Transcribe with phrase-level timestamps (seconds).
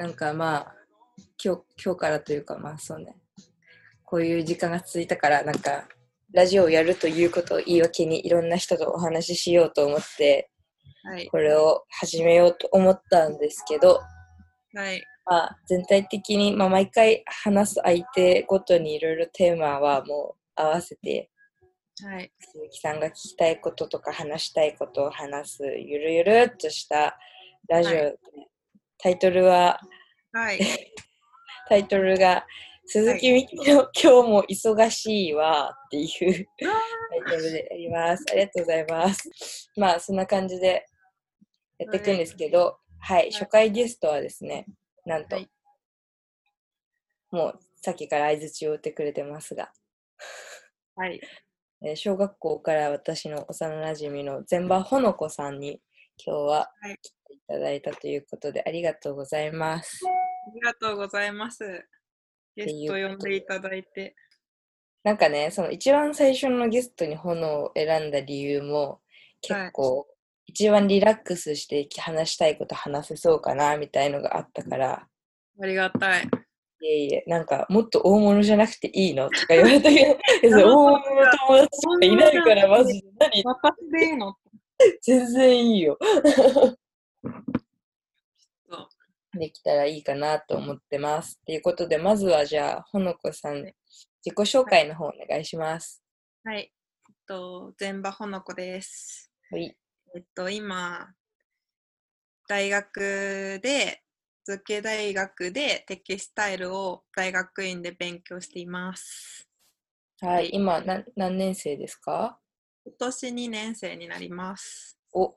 [0.00, 0.74] なんかまあ、
[1.44, 3.16] 今日、今日からというかまあそうね、
[4.02, 5.88] こういう時間が続いたから、なんか、
[6.32, 10.48] ラジオをやるということを言い訳にいろんな人とお話ししようと思って、
[11.02, 11.26] はい。
[11.26, 14.00] これを始めようと思ったんですけど、
[14.74, 15.04] はい。
[15.26, 21.30] まあ、全体的に、まあ、毎回話す相手ごとにいろいろテーマはもう合わせて、
[22.02, 22.32] はい。
[22.40, 27.18] 鈴木さんが聞きたいこととか話したいことを話すゆるゆるっとした
[27.68, 28.12] ラジオで、は
[29.02, 29.80] タイトルは、
[30.32, 30.58] はい。
[31.68, 32.46] タイトルが、
[32.86, 38.24] 鈴木美希の今日も忙しいわっていうタイトルでやります。
[38.30, 39.70] ありがとうございます。
[39.76, 40.86] まあ、そんな感じで
[41.78, 44.66] やっていくんですけど、はい、初回ゲストはですね、
[45.04, 45.50] なんと、はい
[47.30, 49.72] もうさっきから相づちを打ってくれてますが、
[50.96, 51.20] はい。
[51.82, 55.80] えー小学校から私の幼なじみの全場ほのこさんに
[56.22, 57.14] 今日ははい来
[57.50, 60.02] ただいたということでありがとうございます。
[60.06, 61.84] ありがとうございます。
[62.54, 64.14] ゲスト呼んでいただいて。
[65.02, 69.00] なんかね、その一番最初のゲストに炎を選んだ理由も
[69.40, 70.06] 結構
[70.46, 75.08] 一番リラックスして話したいこと話せそうかなみたいのがあったから、
[75.60, 76.28] ありがたい。
[76.82, 80.16] いえいえ、なんかもっと大物じゃなくていいのとか言われたけ
[80.48, 84.36] ど、 大物の友達しかいないからマジで何私でいいの
[85.02, 85.98] 全然いいよ。
[89.32, 91.40] できたらいいかなと思ってます。
[91.44, 93.74] ということで、まずはじゃあ、ほのこさん、自
[94.24, 96.02] 己紹介の方お願いします。
[96.44, 96.72] はい。
[97.08, 99.30] えっと、全場ほのこです。
[99.50, 99.76] はい。
[100.16, 101.14] えっと、今、
[102.48, 104.02] 大学で、
[104.44, 109.48] 図形大学でテキスタイルを大学院で勉強しています。
[110.20, 112.40] はい、今な、何年生ですか？
[112.84, 114.98] 今年2年生になります。
[115.12, 115.36] お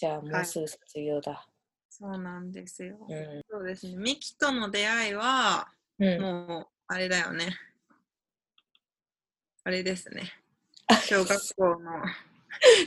[0.00, 1.46] じゃあ、もはいうすぐ卒業だ。
[1.90, 2.96] そうなんですよ。
[3.06, 3.42] うん。
[3.50, 3.96] そうですね。
[3.96, 5.68] ミキとの出会いは、
[5.98, 6.22] うん。
[6.22, 7.54] もう、あれだよね。
[9.62, 10.32] あれですね。
[11.06, 12.02] 小学校の、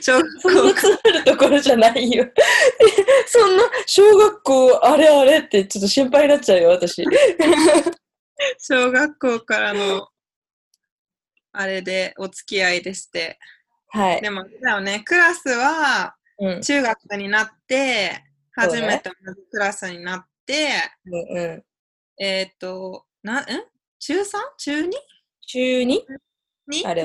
[0.00, 2.28] 小 学そんなるところじゃないよ。
[3.28, 7.04] そんな、小学校、あれあれってちょっと心配になっちゃうよ、私。
[8.58, 10.08] 小学校からの、
[11.52, 13.38] あれでお付き合いでして。
[13.90, 14.20] はい。
[14.20, 16.60] でも、だよね、クラスはうん。
[16.62, 20.68] 中学になって、初めて同じクラスになって、
[21.06, 21.64] うんうん。
[22.18, 23.46] えっ、と、な、ん？
[23.98, 24.24] 中 3?
[24.58, 24.90] 中 2?
[25.46, 25.84] 中 2?
[26.66, 27.04] にで、なっ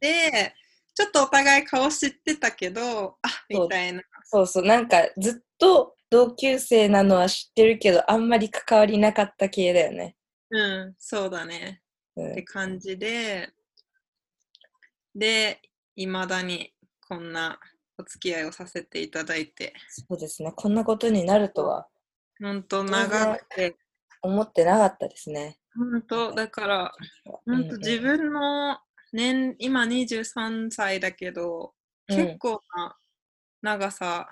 [0.00, 0.54] て、
[0.94, 4.02] ちょっとお互い顔知ってたけど、あみたいな。
[4.24, 10.16] そうそう、なんかずっと同級生なのは知ってるけど、あんまり関わりなかった系だよね。
[10.50, 11.82] うん、そうだね。
[12.16, 13.48] うんって感じで、
[15.14, 15.60] で、
[15.96, 16.72] いまだに
[17.08, 17.58] こんな
[18.00, 21.86] お付き合いをさせていただいて、そうですね、こんなことになるとは
[22.40, 23.76] 本当長くて、
[24.22, 25.58] 思ってなかったですね。
[25.76, 26.94] 本当だから、
[27.46, 28.78] うん本当自分の
[29.12, 31.74] 年、今23歳だけど、
[32.08, 32.16] うん。
[32.16, 32.96] 結構な
[33.62, 34.28] 長さ、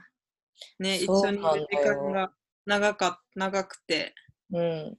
[0.78, 2.32] ね、一緒にいる時間が
[2.66, 4.14] 長か長くて、
[4.50, 4.98] うん、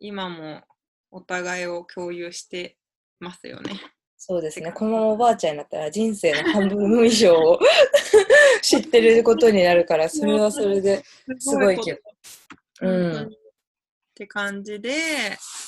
[0.00, 0.62] 今も
[1.10, 2.76] お互いを共有して
[3.20, 3.80] ますよね。
[4.18, 7.60] そうですね、このままおばあちゃんになったら人生の半分以上を
[8.62, 11.04] 知ってることになるから、それはそれで
[11.38, 12.00] すごいけど。
[12.80, 13.46] どうん
[14.16, 14.94] って感じで、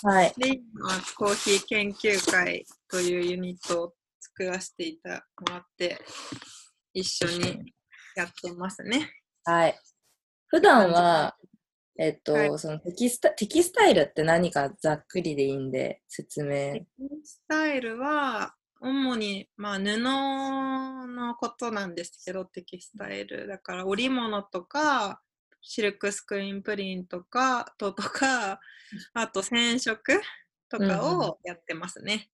[0.03, 0.33] はい。
[0.39, 6.01] で、今はコーヒー研究会というユニットを作らせていたもらって、
[6.95, 7.75] 一緒に
[8.17, 9.11] やってますね。
[9.45, 9.79] はい。
[10.47, 11.37] 普段は、
[11.99, 16.87] えっと、はいそのテキスタテキスタイルって何かざっくりでいいんで説明。
[17.25, 23.49] スタイルは、主に、まあ、布のことなんですけど、テキスタイル。
[23.49, 25.21] だから、織物とか、
[25.61, 28.61] シルクスクリーンプリントか、ととか、
[29.15, 30.21] あと染色
[30.69, 32.31] とかうんうんをやってますね。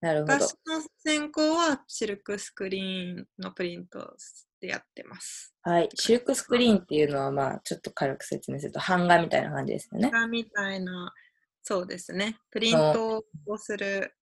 [0.00, 0.52] なるほど私。
[0.66, 4.14] の専攻はシルクスクリーンのプリント
[4.60, 5.54] でやってます。
[5.62, 5.88] はい。
[5.94, 10.10] シルクスクリーンっていうのは、まあ、ちょっと軽く説明すると、版画みたいな感じですよね。
[10.10, 11.12] がみたいな、
[11.62, 12.38] そうですね。
[12.50, 14.14] プリントをする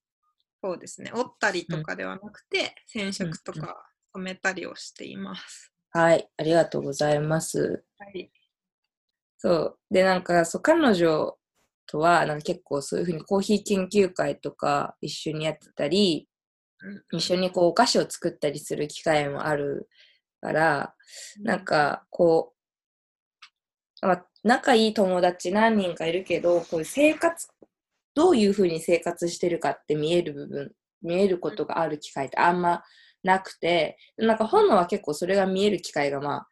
[0.63, 1.11] 方ですね。
[1.15, 5.73] 折ったりとかではなくて、染色とか染めたりをしています。
[5.91, 6.29] はい。
[6.37, 7.85] ありがとうございます。
[7.99, 8.31] はい。
[9.39, 9.79] そう。
[9.91, 11.37] で、なんか、そう、彼女
[11.87, 16.29] とは、なんか結構そういうふうにコーヒー研究会とか一緒にやってたり、
[16.81, 19.89] うん一緒にこうお菓子を作ったりする機会もある
[20.44, 20.94] から、
[21.43, 22.52] なんかこ
[24.02, 27.49] う、まあ、仲いい友達何人かいるけど、こういう生活、
[28.14, 32.82] どういうふうに生活してるかって見える部分、見えることがある機会ってあんま
[33.23, 36.49] なくて、なんか本能は結構それが見える機会がまあ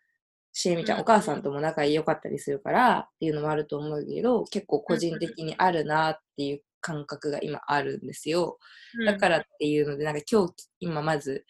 [0.52, 1.02] しえみちゃん、うん。
[1.02, 8.58] お母さんとも仲良かったりするからっていうのもあると思うけど、結構個人的にあるなっていう感覚が今あるんですよ。
[9.06, 11.44] だからっていうので、なんか今日、今まず、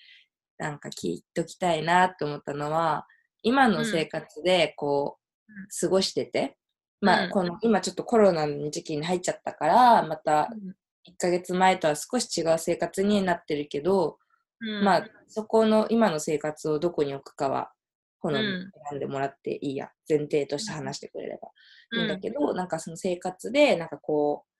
[0.62, 3.06] なんか聞いときたいなって思ったのは、
[3.42, 5.22] 今の生活でこう、うん
[5.80, 6.56] 過ごしてて、
[7.02, 10.70] まあ、うんこの、今ちょっとコロナの時期に入っちゃったから、またうん。
[11.10, 14.18] 1ヶ月前とは少し違う生活になってるけど、
[14.60, 14.84] うん。
[14.84, 17.72] まあ、そこの今の生活をどこに置くかは、
[18.20, 18.72] 好みうん。
[18.88, 21.48] 選んでもらっていいや、前提として話してくれれば。
[21.98, 24.51] いいんだうんけど、なんかその生活で、なんかこう、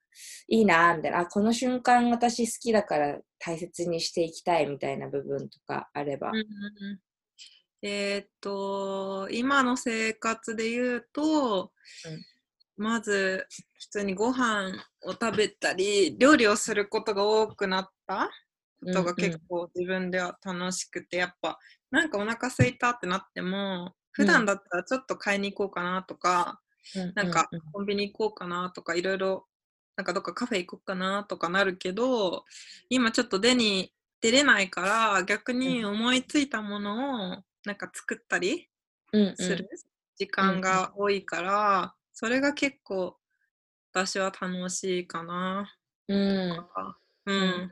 [0.47, 6.29] いいなーみたいな、あ、この瞬間私好きだから大切にしていきたいみたいな部分とかあれば。
[6.29, 6.99] うんうんうん。
[7.81, 11.73] えーっと、今の生活で言うと、
[12.77, 14.71] まず普通にご飯
[15.05, 18.29] を食べたり、料理をすることが多くなった
[18.85, 21.59] ことが結構自分では楽しくて、やっぱ
[21.91, 26.61] なんかお腹空いたってなっても、普段だったらちょっと買いに行こうかなとか、
[27.15, 27.31] なん。
[27.31, 29.45] かううコンビニ行こうかなとかいろいろ
[29.95, 32.45] なんかどっかカフェ行こうかなとかなるけど
[32.89, 38.69] 今ちょっと出に出れないから逆に思いついたものをなんか作ったり
[39.35, 39.69] する
[40.17, 43.17] 時間が多いからそれが結構
[43.93, 45.71] 私は楽しいかな。
[46.07, 46.49] うん。
[46.49, 46.57] うん。
[47.25, 47.71] うん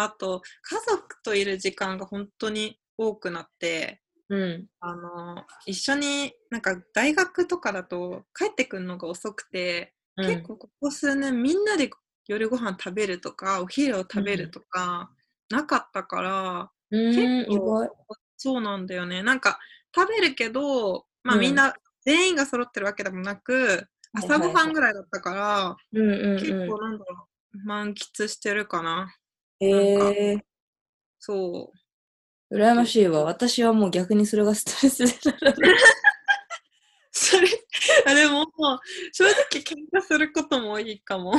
[0.00, 4.66] あと家族といる時間が本当に多くなってうん。
[4.80, 10.26] あの一緒になんか大学とかだと帰ってくるのが遅くて、うん。
[10.26, 11.90] 結構ここ数年みんなで
[12.26, 15.10] 夜ご飯食べるとかお昼を食べるとか、
[15.48, 17.88] なかったからうん結構
[18.36, 19.22] そうなんだよね。
[19.22, 19.58] なんか
[19.94, 21.40] 食べるけどまあうん。
[21.40, 21.74] みんな
[22.04, 29.14] 全員が揃ってるわけでもなく、朝ごはんぐらいだったから、結うん構なんだろう満喫してるかな。
[29.60, 30.40] えー、
[31.18, 31.72] そ
[32.50, 32.54] う。
[32.54, 33.24] 羨ましいわ。
[33.24, 35.12] 私はもう逆にそれがストレスで。
[37.12, 37.48] それ
[38.06, 38.46] あでも
[39.12, 41.38] 正直喧嘩することもいいかもうん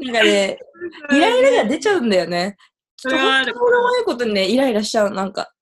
[0.00, 0.58] なんかね、
[1.12, 2.56] イライラが出ちゃうんだよね。
[2.96, 5.52] それはあもないことにね、イライラしちゃう、なんか。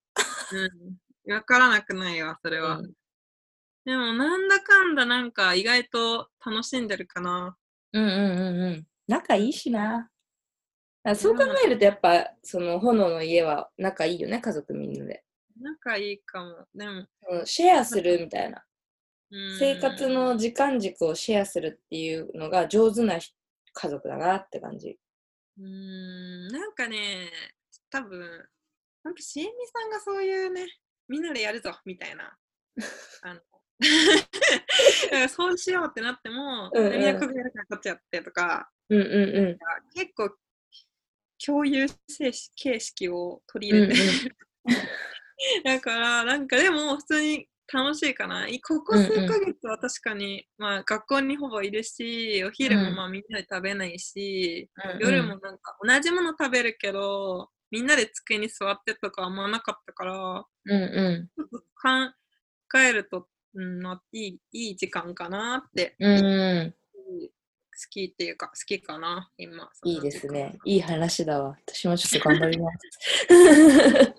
[1.27, 1.33] うん。
[1.33, 2.79] わからなくないわ、それは。
[2.79, 2.93] うん
[3.85, 7.57] でも、なんだかんだなんか意外と楽しんでるかな。
[7.95, 8.87] うんうんうんうん。
[9.07, 10.11] 仲いいしな。
[11.05, 15.25] あそう考えるとやっぱ、その炎の家は仲いいよね、家族みんなで。
[15.61, 16.67] 仲いいかも。
[16.75, 18.59] でも、うんシェアするみたいな。
[19.31, 23.35] うん生活の時間軸をシェアするっていうのが上手な人
[23.75, 24.99] 家族だなって感じ。
[25.59, 27.31] うーん、なんかね、
[27.91, 28.49] 多分、
[29.05, 30.67] ほんと、しえみさんがそういうね、
[31.09, 32.37] みんなでやるぞ、みたいな。
[33.23, 33.41] あの
[35.29, 39.59] そうしようってなっても、うんうんみんなやるからこっちやってとか、うんうんうん。
[39.95, 40.37] 結構
[41.45, 41.87] 共有
[42.57, 44.37] 形式を取りうん入れて、
[45.65, 48.49] だからなんかでも普通に楽しいかな。
[48.49, 66.05] いここ数ヶ月は確かに、まあ学校にほぼいるし、お昼もうんまあみんなで食べないし、うん夜もなんか同じもの食べるけど、みんなで机に座ってとかあんまなかったから、うんうちょっと考えると、うん、ないいいい時間かなって、ん。
[66.05, 66.09] う
[66.65, 66.75] ん。
[67.79, 69.71] 好きっていうか好きかな、今。
[69.85, 70.59] いいですね。
[70.65, 71.57] いい話だわ。
[71.67, 73.29] 私もちょっと頑張ります。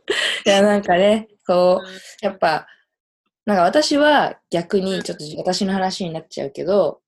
[0.46, 2.68] いや、なんかね、こう、うんやっぱ、
[3.46, 7.02] なんか私は逆にちょっと私の話になっちゃうけど、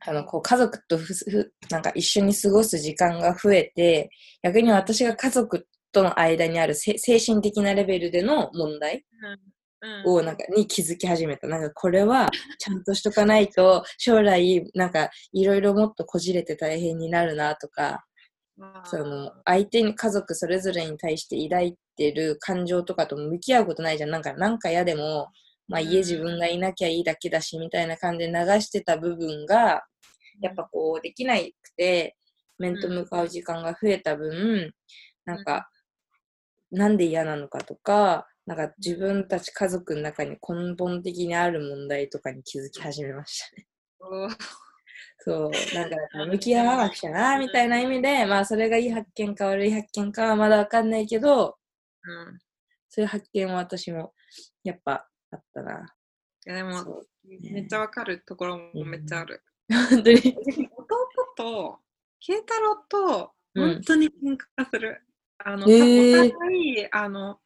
[0.00, 4.10] あの、こう家族とふふなんか一緒に過ごす時間が増えて、
[4.42, 9.57] 逆に私が家族との間にあるせ精神的なレベルでの問題うん
[10.04, 11.46] をなんかに気づき始めた。
[11.46, 18.04] なんかこれはちゃんとしとかないと将来なんかいろいろもっとこじれて大変になるなとか、
[18.56, 18.86] まあ。
[18.86, 24.10] その相手に家族それぞれに対して抱いてる感情とかと向き合うことないじゃん。
[24.10, 25.28] なんかなんか嫌でも、
[25.68, 25.88] まあうん。
[25.88, 29.84] 家自分がいなきゃいいだけだしみたいな感じで流してた部分が、
[30.40, 32.16] やっぱこうできなくて
[32.58, 34.72] 面と向かう時間が増えた分、
[35.24, 35.68] なんか
[36.70, 43.66] なんで嫌なのかとか、なんか自分たち家族の中に根本的にある問題とかに気づき始めましたね。
[44.00, 44.28] お
[45.18, 45.96] そう、なんか
[46.30, 51.58] 向き合わなくちゃな、みたいな意味で、まあそれがいい発見か悪い発見かはまだわかんないけど、
[52.02, 52.38] うん
[52.88, 54.14] そういう発見は私も
[54.64, 55.94] やっぱあったな。
[56.46, 57.06] いやでもそう
[57.52, 59.42] めっちゃわかるところもめっちゃある。
[59.90, 60.16] 本当に。
[60.16, 60.96] 弟
[61.36, 61.78] と
[62.18, 64.10] 慶太郎とうん本当に喧
[64.56, 65.02] 嘩する。
[65.36, 67.38] あの、へーお互いあの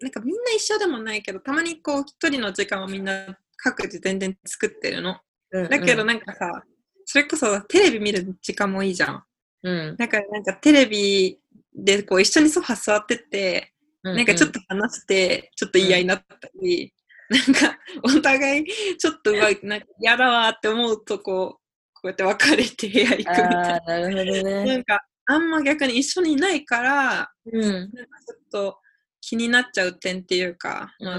[0.00, 5.20] なんかみんな一緒でもないけどたまにこう一人の時間をみんな各自全然作ってるの。
[5.52, 6.62] だけどね、なんかさ、
[7.04, 9.24] それこそテレビ見る時間もいいじゃん。
[9.62, 9.96] うん。
[9.96, 11.38] だからなんかテレビ
[11.74, 13.72] でこう一緒にソファ座ってて
[14.02, 16.92] なんかちょっと話して、ちょっと嫌になったり、
[17.28, 18.66] なんかお互い
[18.98, 23.74] ちょっとうわなんか嫌だわって思うとこう、こうやって別れて部屋行くみたいあな。
[23.76, 24.76] あ、なるほどなね。
[24.78, 27.62] んかあんま逆に一緒にいないから、うん。
[27.62, 27.94] なんか
[28.26, 28.78] ちょっと
[29.22, 31.18] 気になっちゃう点っていうか、まあ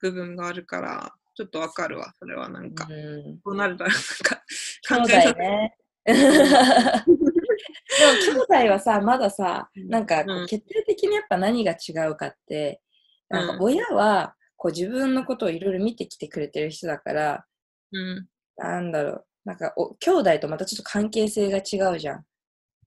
[0.00, 2.86] 部分があるから、ちょっとわかるわ、それはなんか。
[2.90, 3.40] うん。
[3.40, 5.76] どうなるだろうなんか考 兄え弟ね。
[6.04, 6.18] でも
[8.58, 12.82] 兄弟はさ、まださ、なんか決定的にやっぱ何が違うかって、
[13.28, 17.46] なんかうん親はこう自分のことをいろいろ見てきてくれてる人だから、
[17.92, 22.24] うん、なんだろう、なんかお兄弟とまたちょっと関係性が違うじゃん。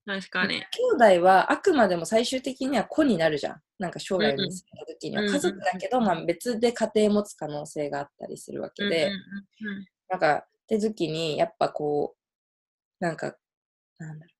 [0.08, 0.54] 確かに。
[0.98, 3.60] 兄弟はあくまでも最終的には子になるじゃん。
[3.78, 9.10] なんか将来を見つけた時には家族だけど、まあ、別で家庭持つ可能性があったりするわけで、
[10.08, 12.14] なんか手時にやっぱこ
[13.00, 13.36] うなんか
[13.98, 14.34] なんだろう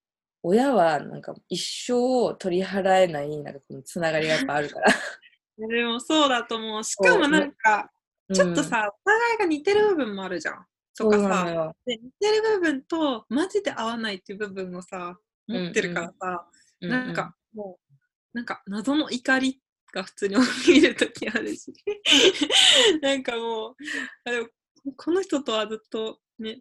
[0.45, 4.95] 親はなんか一生取り払えないなんかこのつながりがやっぱあるから。
[5.59, 6.83] うん、でもそうだと思う。
[6.83, 7.91] しかもなんか、
[8.33, 10.65] ちょっとさ、お互いが似てる部分もあるじゃん。
[10.97, 11.77] とかさ、よ。
[11.85, 15.19] で似てる部分とマジで合わないっていう部分をさ、
[15.49, 16.47] 持ってるからさ、
[16.81, 17.79] うなんかも
[18.35, 19.61] う、なんか謎の怒り
[19.93, 21.73] が普通に起きるときあるし、
[23.03, 23.77] なんかもう、
[24.25, 24.49] あでも
[24.97, 26.61] この人とはずっとね、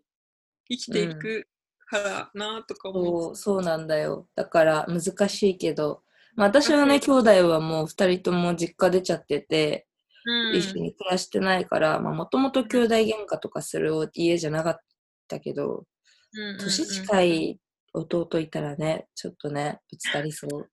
[0.70, 1.48] 生きていく
[1.88, 4.28] からなとか思そううそうなんだよ。
[4.36, 6.04] だから難しいけど、
[6.36, 9.88] まあ、私はね、兄弟はもう2人とも実家出ちゃってて、
[10.26, 10.56] うん。
[10.58, 14.80] 一緒に暮らしてないから、まあ、もともと兄弟喧嘩とかする家じゃなかっ
[15.28, 15.86] たけど、
[16.34, 16.58] うんうんうん。
[16.60, 17.60] 年近い
[18.00, 20.70] 弟いたらね、ちょっとね、ぶつかりそう。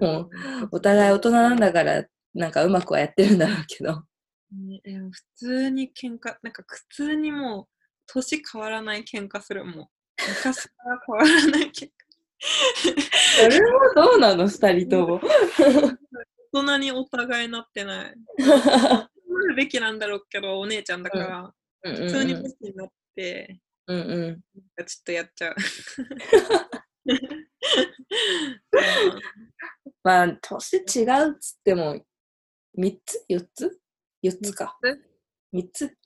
[0.00, 0.30] も
[0.70, 2.04] お互い大人なんだから、
[2.34, 4.04] なんかうまくはやってるんだろうけど。
[4.50, 7.66] 普通に喧嘩、なんか普通にもう
[8.06, 9.88] 年変わらない喧嘩するもん。
[10.28, 11.90] 昔から変わらない喧嘩。
[12.42, 15.20] それもどうなの、二人とも。
[16.52, 18.14] 大人にお互いなってない。
[18.36, 19.08] な
[19.48, 24.40] るべきなんだろうけど、お姉ちゃんだから、普普通に年になって、うんうん。
[24.86, 25.56] ちょっとやっちゃう。
[30.04, 32.04] まあ、年違うっつっても、
[32.78, 33.80] 3つ ?4 つ
[34.22, 34.78] ?4 つか。
[35.52, 35.96] 3つ？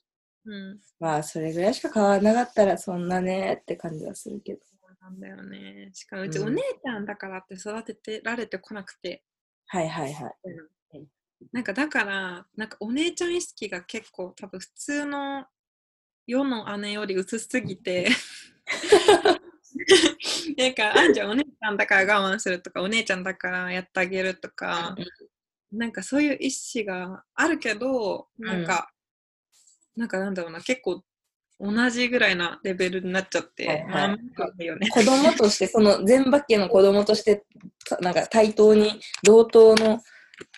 [0.45, 0.81] うん。
[0.99, 4.61] まあ、それぐらいしか変わらなかったら、そんなねって感じはするけど。
[5.01, 5.89] なんだよね。
[5.93, 9.23] しかもうちうんお姉ちゃんだからって育ててられてこなくて、
[9.67, 11.07] はいはいはい。
[11.51, 15.45] なんかだから、なんかお姉ちゃん意識が結構多分普通の
[16.27, 18.09] 世の姉より薄すぎて、
[20.57, 24.95] なんか、あんちゃんお姉ちゃんだから我慢するとか、お姉ちゃんだからやってあげるとか、
[25.71, 28.91] なんかそういう意思があるけど、なんか、
[29.95, 31.01] なんかなんだろうな、結構
[31.59, 34.89] 同じぐらいなレベルになっちゃって、はいはい。
[34.89, 37.45] 子供として、その全馬家の子供として、
[37.87, 40.01] たなんか対等に、同等の、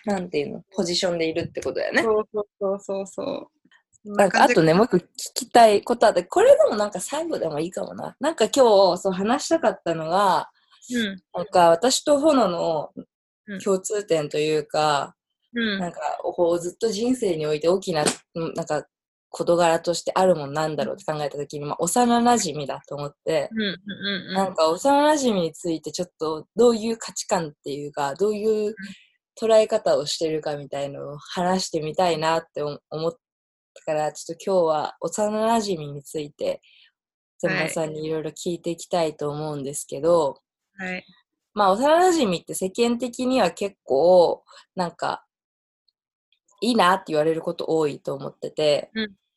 [0.04, 2.02] なんていうの、ポジションでいるってことだよね。
[2.02, 2.40] そうそ
[2.74, 3.59] うそうそう。
[4.04, 5.02] なんかあとね、もう一個聞
[5.34, 8.16] きたいことあって、これでもなんか最後でもいいかもな。
[8.20, 10.50] なんか今日、そう話したかったのが、
[10.92, 11.22] うん。
[11.34, 12.90] なんか私と炎の
[13.46, 15.14] うん共通点というか、
[15.54, 15.78] うん。
[15.78, 18.04] なんかこうずっと人生において大きな、
[18.34, 18.86] うんなんか
[19.30, 23.48] 事柄としてあるもんなんだろうって考えたときに、まあ、幼馴染だと思って、
[24.34, 28.74] なんか幼馴染についてちょっとどういう価値観っていうか、どういう
[29.40, 33.16] 捉え方をしてるかみたいのを話してみたいなって思思っ
[33.74, 36.60] たから、ちょっと今日は幼馴染について、
[37.38, 40.40] ゼンマさんにいろいろ聞いていきたいと思うんですけど、
[40.74, 41.04] はい。
[41.54, 45.24] まあ幼馴染って世間的には結構、なんか、
[46.60, 48.90] いいなって言われること多いと思ってて、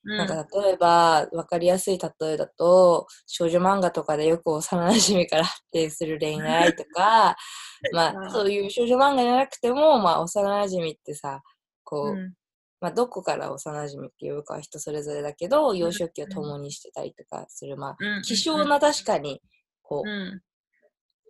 [0.03, 7.37] なんか例えば、わかりやすい例えだと、少女漫画とかでよく幼馴染から 発展する恋愛とか、
[7.93, 11.41] まあ、うんそういう少女漫画じゃなくても、まあ、幼馴染ってさ、
[11.83, 12.33] こう、うん
[12.83, 18.21] まあ、どこから幼馴染っていうかは人それぞれだけど、幼少期を共にしてたりとかする、まあ、うん。
[18.23, 19.41] 希少な確かに、
[19.81, 20.41] こう、うん。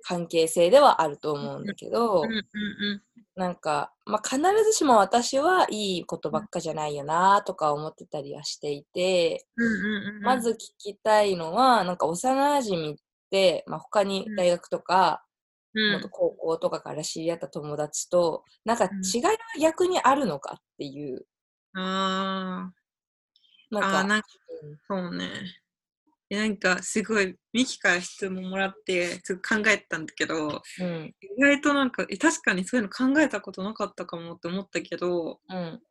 [0.01, 2.43] 関係性ではあると思うんだけどうん、うん。
[3.35, 9.45] なんか、まあ、必ずしも私はいいことばっかじゃないよなとか思ってたりはしていて、
[10.23, 12.95] まず聞きたいのは、なんか幼馴染っ
[13.29, 15.23] て、まあ、他に大学とか、
[15.75, 15.91] うん。
[15.91, 19.05] もっと高校とかから知り合った友達と、なんかうん。
[19.05, 21.27] 違いは逆にあるのかっていう、
[21.73, 23.73] あー。
[23.73, 24.27] なんか、なんか
[24.63, 25.29] うんそうね。
[26.29, 35.81] えなんかすごいミキから質問もらってすごい考えたんだけどうん、意外となんかえ確かにそういうの考えたことなかったかもって思ったけどうん。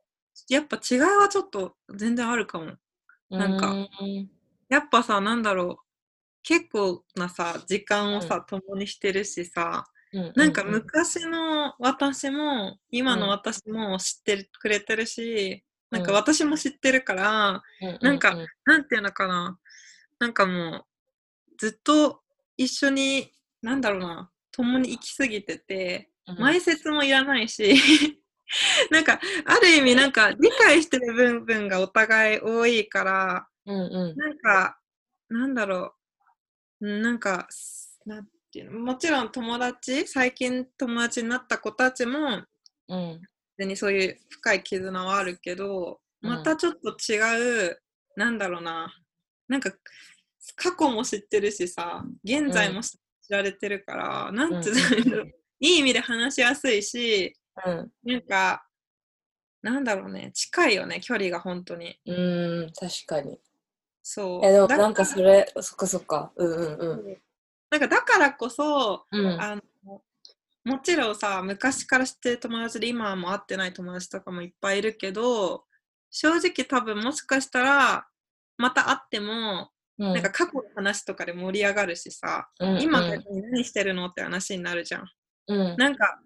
[0.48, 2.72] やっぱ違いはちょっと全然あるかも。
[3.30, 3.74] なんかう
[4.04, 4.30] ん、
[4.68, 5.84] やっぱさなんだろう。
[6.42, 17.62] 結構なさ時間をさ、共にしてるしさうんなんか昔の私も今の私も知ってくれてるし、なんか私も知ってるから、
[18.00, 18.34] なんか
[18.64, 19.58] なんていうのかな、
[20.18, 20.84] なんかもう
[21.58, 22.22] ずっと
[22.56, 23.30] 一緒に、
[23.60, 26.08] なんだろうな、共に生きすぎてて、
[26.38, 27.74] 前説もいらないし、
[28.90, 34.16] なんかある意味なんか理解してる部分がお互い多いから、うんうん。
[34.16, 34.78] なんか、
[35.28, 35.94] なんだろ
[36.80, 37.46] う、うんなんか、
[38.06, 42.44] なんていうの、もちろん友達、最近友達になった子たちも、
[42.88, 43.22] うん
[43.62, 46.30] 別にそういう深い絆はあるけど、うん。
[46.30, 47.78] またちょっと違う、
[48.16, 48.92] なんだろうな、
[49.48, 49.70] なんか、
[50.56, 52.98] 過去も知ってるしさ、現在も知
[53.30, 55.22] られてるから、なんていうの、
[55.60, 57.92] いい意味で話しやすいし、うん。
[58.02, 58.66] なんか、
[59.62, 61.96] なんだろうね、近いよね、距離が本当に。
[62.04, 62.12] う
[62.66, 63.38] ん確かに。
[64.02, 64.44] そう。
[64.44, 66.32] えでもなんかそれそっかそっか。
[66.34, 67.22] うんうんうん。
[67.70, 69.40] なんかだからこそ、うん。
[69.40, 69.62] あの
[70.64, 75.64] もちろんさ昔から知ってる友達で今はもう会ってない友達とかもいっぱいいるけど
[76.10, 78.06] 正直多分もしかしたら
[78.58, 80.12] また会っても、うん。
[80.14, 85.04] なんか過去の話とかで盛り上がるしさ、うん今逆に何してるのって話になるじゃん。
[85.48, 85.76] うん。
[85.76, 86.20] なんか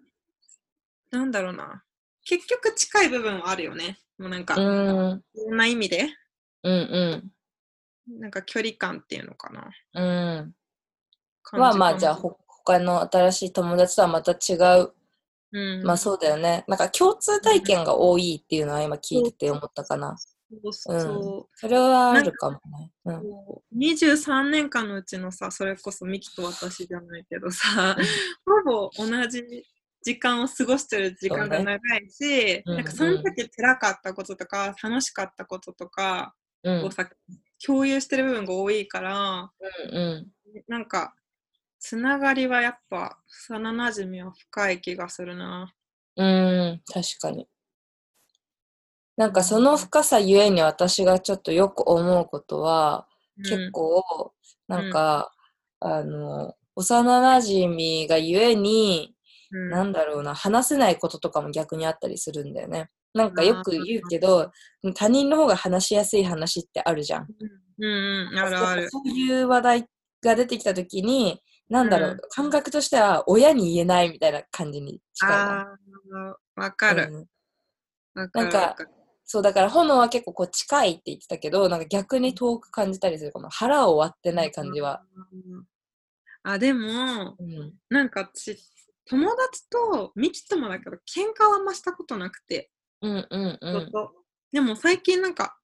[1.11, 1.83] なんだろうな。
[2.23, 3.97] 結局近い部分はあるよね。
[4.19, 5.23] もうなんか、いうん。
[5.35, 6.09] ろんな意味で。
[6.63, 7.31] うん
[8.19, 9.69] なんか距離感っていうのかな。
[9.93, 10.37] うん。
[10.39, 10.53] うん
[11.43, 12.15] 感まあまあじゃあ
[12.67, 14.91] 他の新しい友達とはまた違う。
[15.53, 16.65] うん、まあそうだよね。
[16.67, 20.17] なんか共通体験が多いっていうのは今聞いてて思ったかな。
[20.17, 22.91] そうそうそれはあるかもね。
[23.05, 23.21] うん。
[23.21, 27.95] そう23年間のうちのさそれこそミキと私じゃないけどさ
[28.45, 29.43] ほぼ同じ
[30.01, 36.33] 時間を過ごしてる時間が長いし、なんかその時辛かったこととか楽しかったこととか
[36.63, 36.83] うん。
[36.85, 37.09] をさ、
[37.65, 39.51] 共有してる部分が多いから
[39.91, 40.27] うん。
[40.67, 41.13] なんか
[41.79, 43.17] つながりはやっぱ
[43.49, 45.73] 幼なじみは深い気がするな。
[46.15, 47.47] うん確かに
[49.17, 54.33] なんかその深さゆえに私がちょっとよく思うことは、結構
[54.67, 55.31] なんか、
[55.79, 59.15] あの幼なじみがゆえに
[59.51, 62.89] うん、なんだろうな、話せないこととかも逆にあったりするんだよね。
[63.13, 64.51] なんかよく言うけど、
[64.95, 67.27] 他人の方が話しやすい話ってあるじゃん。
[67.79, 68.89] うんうん、うん、あるある。
[68.89, 69.85] そういう話題
[70.23, 75.77] が出てきたときに、なんだろう、うん感覚としては親に言えないみたいな感じに近いな。
[76.55, 77.09] わかる。
[77.11, 77.27] うん
[78.19, 78.45] わかる。
[78.45, 78.75] なんか
[79.29, 83.49] そう、だから炎は結構こう近いって言ってたけど、なんか逆に遠く感じたりするかも。
[83.49, 85.03] 腹を割ってない感じは。。
[85.33, 85.65] うん
[86.43, 87.73] あ、でも、うん。
[87.89, 88.57] なんか私、
[89.09, 93.91] 友達と、ミキともだけど、喧嘩はあんましたことなくて、うんうんうん。
[94.53, 95.57] でも最近なんか、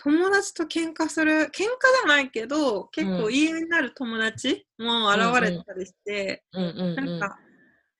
[0.00, 6.94] 友達と喧嘩する、喧嘩じゃないけど、結構言い合いになる友達も現れたりして、うんうんうん。
[6.94, 7.38] なんか、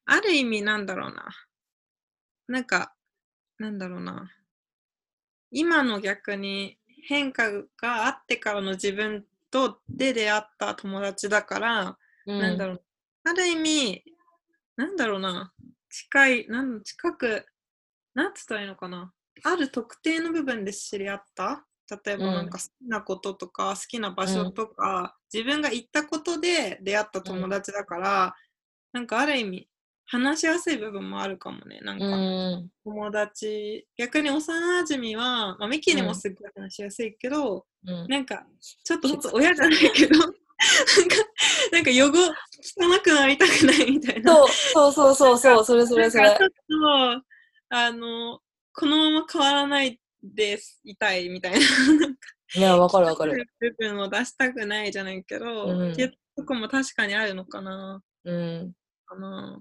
[0.07, 1.27] ある意味なんだろうな。
[2.47, 2.95] なんか、
[3.59, 4.31] なんだろうな。
[5.51, 12.83] 今の逆に変化があってからの自分とで出会った友達だから、うん、なんだろう。
[13.25, 14.05] ある意味、
[14.77, 15.53] なんだろうな。
[15.91, 17.45] 近い、なん近く、
[18.15, 19.13] なんつったらいいのかな。
[19.43, 28.35] ある特定の部分で知り合った例えばうんなんか好きなこととか、好きな場所とか、自分が行ったことで出会った友達だから、
[28.93, 29.69] なんかある意味
[30.07, 31.81] 話しやすい部分もあるかもね。
[31.83, 32.71] なんうかん。
[32.85, 38.07] 友達、逆に幼馴染は、まあ、ミキにもすっごい話しやすいけど、うん。
[38.09, 38.47] なんか
[38.85, 40.37] ちょっと親じゃないけど、なんか、
[41.73, 44.35] なんか汚、汚くなりたくないみたいな。
[44.35, 46.45] そうそうそうそうそう、それそれそれなんかち。
[46.45, 46.51] ょっ
[47.21, 47.25] と、
[47.69, 48.41] あの、
[48.73, 50.95] このまま変わらないです、い
[51.29, 51.59] みたいな。
[52.55, 53.45] いや、わかるわかる。
[53.61, 58.03] 部分を出したくないじゃないけど、うんっていうとこも確かにあるのかな。
[58.25, 58.73] うん。
[59.07, 59.61] かな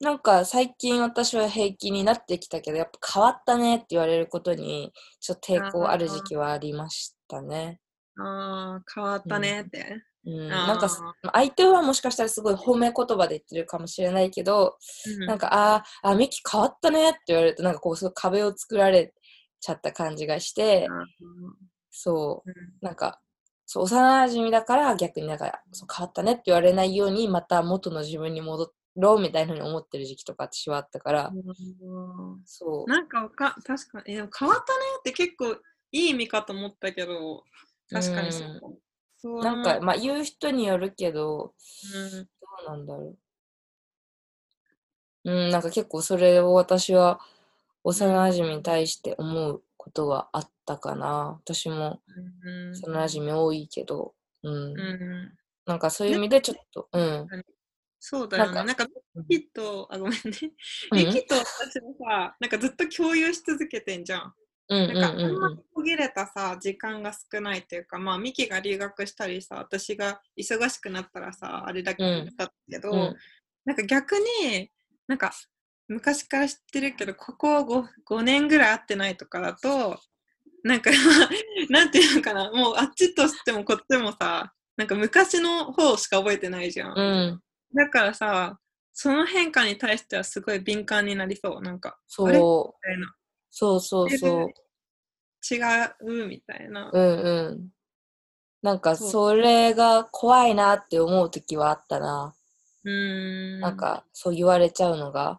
[0.00, 7.80] なんか最近私は平気になってきたけど、やっぱ変わったねって言われることに、ちょっと抵抗ある時期はありましたね。
[8.18, 10.02] ああ、変わったねって。
[10.26, 10.88] うん、あーなんか
[11.34, 14.76] 相手はもしかしたらすごい褒め言葉で言ってるかもしれないけど、
[15.20, 19.12] うんなんか、あーあ、ミキ変わったねって言われると、なんかこう、そう壁を作られ
[19.64, 20.88] ちゃった感じがして、
[21.90, 22.54] そう、うん。
[22.82, 23.20] なんか、
[23.66, 32.42] そう幼馴染だから逆になんかそう変わったねって言われないようにまた元の自分に戻ろうみたいなふうに思ってる時期とか私はあったから、うん。
[32.44, 32.90] そう。
[32.90, 34.58] なんかわか確かにえ変わったね
[35.00, 35.56] って結構
[35.92, 37.44] いい意味かと思ったけど
[37.90, 38.60] 確かにそう。
[38.60, 38.78] かも
[39.16, 39.40] そう。
[39.40, 41.54] なんか、まあ言う人によるけど、
[41.94, 42.24] うん。
[42.24, 42.28] ど
[42.66, 43.18] うなんだろう。
[45.24, 47.18] うん、なんか結構それを私は
[47.84, 51.38] 幼馴染に対して思うことはあったかな。
[51.44, 52.00] 私も
[52.44, 54.54] うん幼馴染多いけど、うん。
[54.54, 57.26] うんなんかそういう意味でちょっと、うん。
[57.98, 58.52] そうだよね。
[58.52, 58.86] ななんか
[59.28, 60.20] リキと、あ、ごめんね。
[60.92, 64.34] うんリキと私もさ、なんかずっと共有し続けてんじゃん。
[64.68, 73.16] うんうんなんか、あんまうん途切れたさ、時間が少ないっていうか、まあ、ミキが留学したりさ、私が忙しくなったらさ、あれだけうんだったけど、うん
[73.66, 74.70] なんか逆に、
[75.06, 75.32] なんか、
[75.88, 79.98] 昔から知ってるけど、ここ 5, 5年ぐらい会ってないとかだと、
[80.62, 80.90] なんか、
[81.68, 86.94] なんていうのかな、もうあっちとしてもこっちもさ、なんか昔の方しか覚えてないじゃん。
[86.96, 87.40] うん
[87.76, 88.60] だからさ、
[88.92, 91.60] その変化に対してはすごい敏感になりそう。
[91.60, 92.38] なんか、そうあれ？
[92.38, 92.44] み
[92.82, 93.14] たいな。
[93.50, 94.48] そうそうそう
[95.52, 95.58] 違
[96.22, 96.26] う？
[96.28, 96.90] みたいな。
[96.92, 97.74] うんうん
[98.62, 102.34] なんかそれが怖いなって思う時はあったな、
[102.84, 103.60] うーん。
[103.60, 105.38] なんかそう言われちゃうのがうん、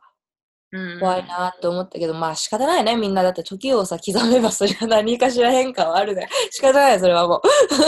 [0.99, 2.95] 怖いなって思ったけど、まあ仕方ないね。
[2.95, 6.27] みんなだって時をさ刻めばそれは何かしら変化はあるね。
[6.51, 7.41] 仕方ないそれはもう。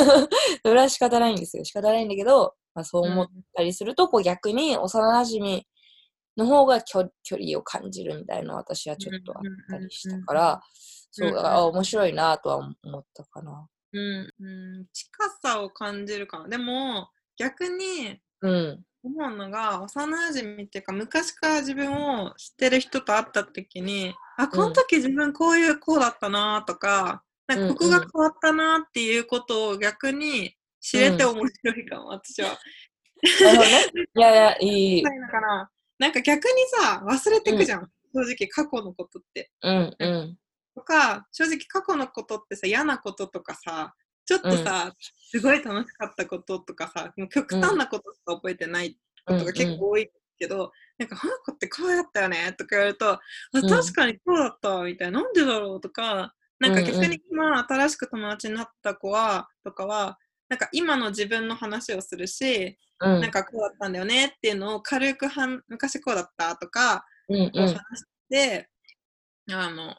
[0.64, 1.64] それは仕方ないんですよ。
[1.66, 5.64] 仕方ないんだけど、まあ、そう思ったりするとこう逆に幼馴染
[6.38, 10.62] の方が距距離を感じるみたいな私はちょっとあったりしたから、
[11.12, 13.68] そうだ面白いなとは思ったかな。
[13.94, 16.48] うん、うん、近さを感じるかな。
[16.48, 18.84] でも、逆にうん。
[19.08, 32.58] 思うのが、幼馴染っていうか、昔から自分を知ってる人と会った時に、あ、この時自分こういうこうだったなとか、なんかここが変わったなっていうことを逆に知れて面白いかも、私は。
[33.42, 34.08] なるほどね。
[34.16, 35.04] いやいや、 いい。
[35.98, 37.92] なんか逆にさ、忘れてくじゃん。
[38.14, 39.52] 正直過去のことって。
[39.64, 40.38] うんうん。
[40.76, 43.96] とか、正直過去のことってさ、嫌なこととかさ、
[44.28, 53.20] ちょっとさ、すごい楽しかったこととかさ、もう極端なことしか覚えてないことが結構多いけど、なんか、この子ってこうやったよねとか言われると、
[53.54, 55.82] 確かにこうだったみたいな、なんでだろう？
[55.82, 63.22] とか、なんか逆に今新しく友達になった子は、とかは、なんか今の自分の話をするし、うん。
[63.22, 67.52] なんかこうだったんだよねっていうのを軽くはん昔こうだったとか、うん。
[67.52, 67.78] こう話し
[68.30, 68.70] て、
[69.52, 69.96] あの、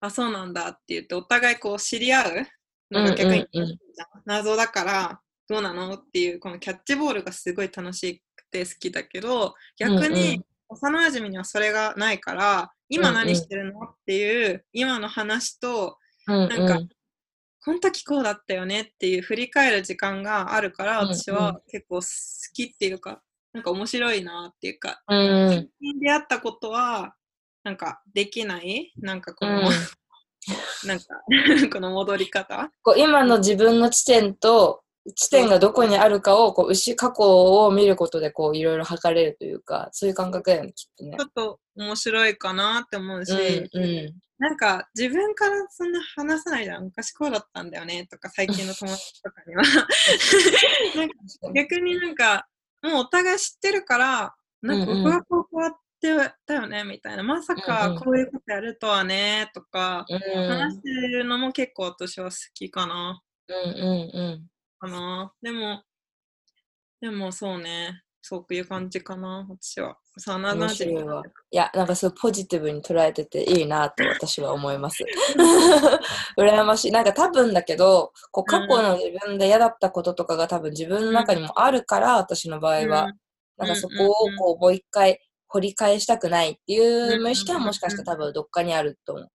[0.00, 2.46] あ、そうなんだって言って、お互いこう知り合う
[2.92, 3.04] の。
[3.04, 3.78] が逆に
[4.24, 16.80] 謎だから、どうなのっていう、このキャッチボールがすごい楽しくて好きだけど、逆うんに幼馴染にはそれがないから、今何してるのっていう、今の話と、うんなんか
[17.64, 22.02] この時こうだったよねっていう振り返る時間があるから、私は結構好
[22.52, 25.48] きっていうか、なんか面白いなっていうか、うん。
[25.48, 27.14] 最近出会ったことは、
[27.62, 28.92] なんかできない？
[28.96, 29.72] なんかこの、うん
[30.86, 31.04] なんか
[31.72, 32.70] この戻り方？
[32.82, 34.82] こう今の自分の地点と
[35.16, 41.26] 地点がどこにあるかをこう牛過去を見ることでこういろいろ測れるというかそういう感覚だよねきっとねちょ。
[41.26, 46.84] っと面白いかなって思うし、うんうんなんか自分からそんな話さないじゃん。
[46.86, 49.62] 昔こうだったんだよねとか最近の友達とかには。
[51.54, 52.48] 逆になんか
[52.82, 57.22] もうお互い知ってるから、なんか僕はこうこうやってたよねみたいな。
[57.22, 63.22] まさうんうんかこういうことやるとはねとか、うん話してるのも結構私は好きかな。
[63.48, 65.32] うんうんかな。
[65.40, 65.82] でも、
[67.00, 68.02] でもそうね。
[68.24, 69.98] そういう感じかな、私は。
[70.16, 75.02] さあ、な面白いや、なんかそうポジティブに捉えてていいなと私は思います。
[76.38, 76.92] 羨ましい。
[76.92, 83.12] なんか多分だけど、こう過去の自分で嫌だったこととかが多分自分の中にもあるから、私の場合は。
[83.56, 85.20] なんかそこをこうもう一回
[85.52, 89.28] 掘り返したくないっていう無意識はもしかしたら多分どっかにあると思う。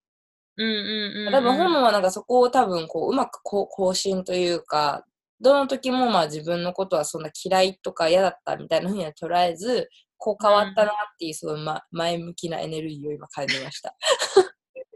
[0.57, 1.31] うんうんうん。
[1.31, 5.05] 多分本はなんかそこを多分こううまくこう更新というか、
[5.39, 13.95] どの時もまあ自分のことはそんな嫌いとか嫌だったみたいな風には捉えず、こう変わったなっていうすごい、ま、前向きなエネルギーを今感じました。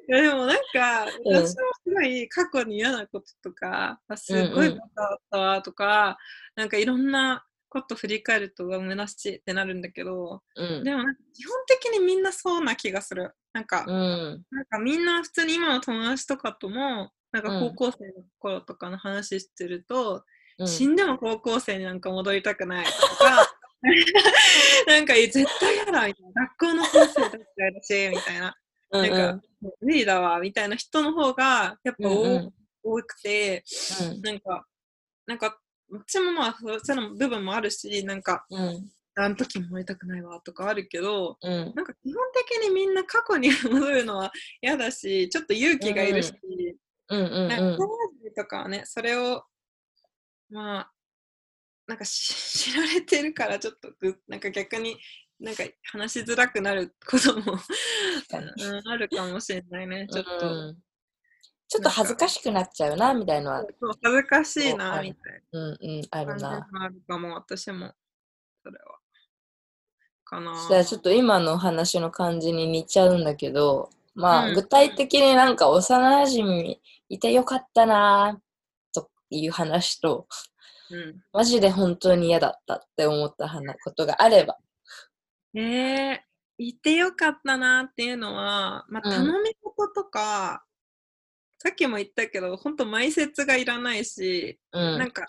[0.09, 1.55] いやでもなんか、うん私もす
[1.93, 6.17] ごい過去に嫌なこととか、あすごいことだったわとか、
[6.55, 10.83] なんかいろんなこと振り返ると、うわ、虚しいってなるんだけど、うん。
[10.83, 11.03] でも
[11.33, 13.31] 基本的にみんなそうな気がする。
[13.53, 14.45] なんか、うん。
[14.51, 17.75] なんかみんな普通に今の友達とかとも、なんかうん。
[17.75, 20.25] 高校生の頃とかの話してると、
[20.59, 20.67] うん。
[20.67, 23.47] 死んでも高校生になんか戻りたくないとか、
[24.85, 28.55] なんか絶対嫌だみたいな、学校の先生だったらだし、みたいな、
[28.91, 29.41] うんなんか、
[29.79, 32.53] 無理だわ、みたいな人の方が、やっぱ多,、うんうん。
[32.83, 33.63] 多くて、
[34.01, 34.21] うん。
[34.21, 34.67] なんか、
[35.25, 38.91] なんか、私もまあ、そういうの部分もあるし、なんか、うん。
[39.13, 41.73] あの時戻りたくないわとかあるけど、うん。
[41.75, 46.33] なんか基本的にみんな過去に戻るのは嫌だし、ちょっと勇気がいるし、
[47.09, 47.47] うんうん。
[47.49, 49.43] なんとかはね、それを、
[50.49, 50.91] まあ、
[51.87, 54.97] なんかし知られてるから、ちょっとぐ、なんか逆に、
[55.41, 57.57] なんか話しづらくなることも
[58.85, 60.47] あるかもしれないね、ちょっと。
[60.47, 60.77] うん
[61.71, 66.49] ちょっと恥ずかしくなっちゃうなみたいのは、そう恥ずかしいな、みたいうんうん、あるな。
[66.49, 67.93] があるかも、私も。
[68.61, 68.97] それは。
[70.25, 70.67] かな。
[70.67, 76.75] じゃあちょっと今の話の感じに似ちゃうんだけど、まあ、うん具体的になんか幼馴染
[77.07, 78.37] いてよかったな
[78.93, 80.27] という話と、
[80.89, 84.57] うん、マジで本当に嫌だったって思った話ことがあれば。
[85.55, 86.19] えー、
[86.57, 90.65] いてよかったなっていうのは、まあ、うん頼み事とか、
[91.61, 94.97] さっきも言ったけど、本当埋設がいらないし、うん。
[94.97, 95.27] なんか、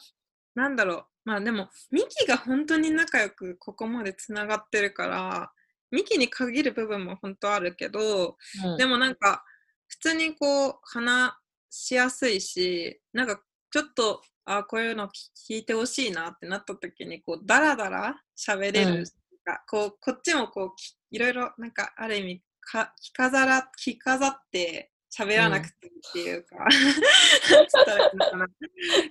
[0.54, 5.52] なんだろう、まあでも、ミキが本当に仲良くここまでつながってるから、
[5.90, 8.76] ミキに限る部分も本当あるけど、うん。
[8.78, 9.44] でもなんか、
[9.88, 11.34] 普通にこう、話
[11.68, 13.38] しやすいし、なんか、
[13.70, 19.04] ちょっと、あこういうの聞いてほしいなってなった時に、こう、ダラダラ喋れる、うん。
[19.44, 26.56] かこう、こっちもこう、きいろいろ、なんか、ある意味、か着飾ら、着飾って喋らなくていいっていうか、
[28.36, 28.48] なん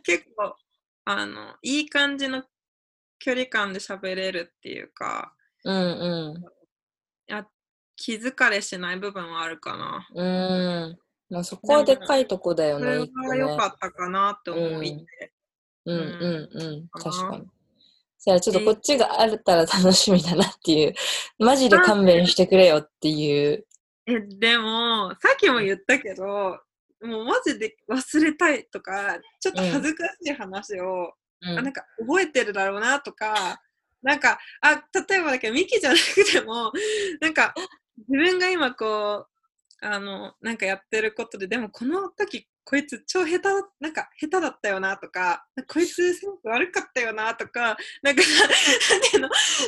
[0.04, 0.56] 結構、
[1.06, 2.44] あの、いい感じの
[3.20, 6.44] 距離感で喋れるっていうか、うんう
[7.30, 7.34] ん。
[7.34, 7.48] あ
[7.96, 10.08] 気疲れしない部分はあるかな。
[10.16, 11.00] うーん。
[11.30, 13.04] まあ、そこはでかいとこだよそれね。
[13.04, 15.34] 一個が良ねかったかなって思いて。
[15.86, 16.88] うんうんうんうん。
[16.90, 17.48] 確かに。
[18.20, 20.94] じゃあちょっとこっちがあったら楽しみだなっていう。
[21.40, 23.66] マジで勘弁してくれよっていう。
[24.12, 26.60] え、 でも、さっきも言ったけど、
[27.02, 31.58] もうマジで忘れたいとか、ちょっと恥ずかしい話を、うん。
[31.58, 33.62] あなんか覚えてるだろうなとか、
[34.04, 36.71] なんか、あ、例えばだけど、ミキじゃなくても、
[37.21, 37.54] なんか、
[38.10, 48.47] 自分が今こう、あの、なんかやってることで、でもこの時、こいつ超下手だ、なんか下手だったよなとか、 こいつすごく悪かったよなとか、なんかさ、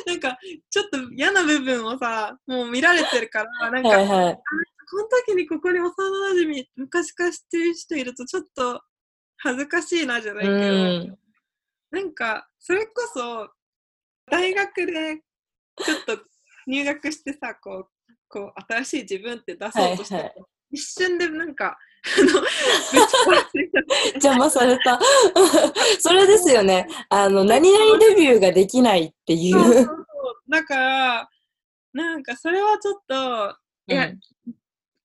[0.06, 0.38] なんか
[0.70, 4.38] ちょっと嫌な部分をさ、もう見られてるから、なんか、はいはい。
[4.90, 8.82] この時にここに幼馴染み昔から知ってる人いるとちょっと
[9.38, 11.18] 恥ずかしいなじゃないけど、うん。
[11.90, 13.50] なんかそれこそ
[14.30, 15.22] 大学で
[15.84, 16.24] ちょっと
[16.66, 20.34] 入学してさこうこう新しい自分って出そうとして、はいはい
[20.74, 21.78] 一瞬でなんか
[24.14, 25.00] 邪魔された。
[25.98, 26.86] それですよね。
[27.08, 29.74] あの、何々レビューができないっていそうそうう。
[29.84, 30.06] そう
[30.48, 31.28] だから
[31.92, 34.20] なんかそれはちょっといや、うん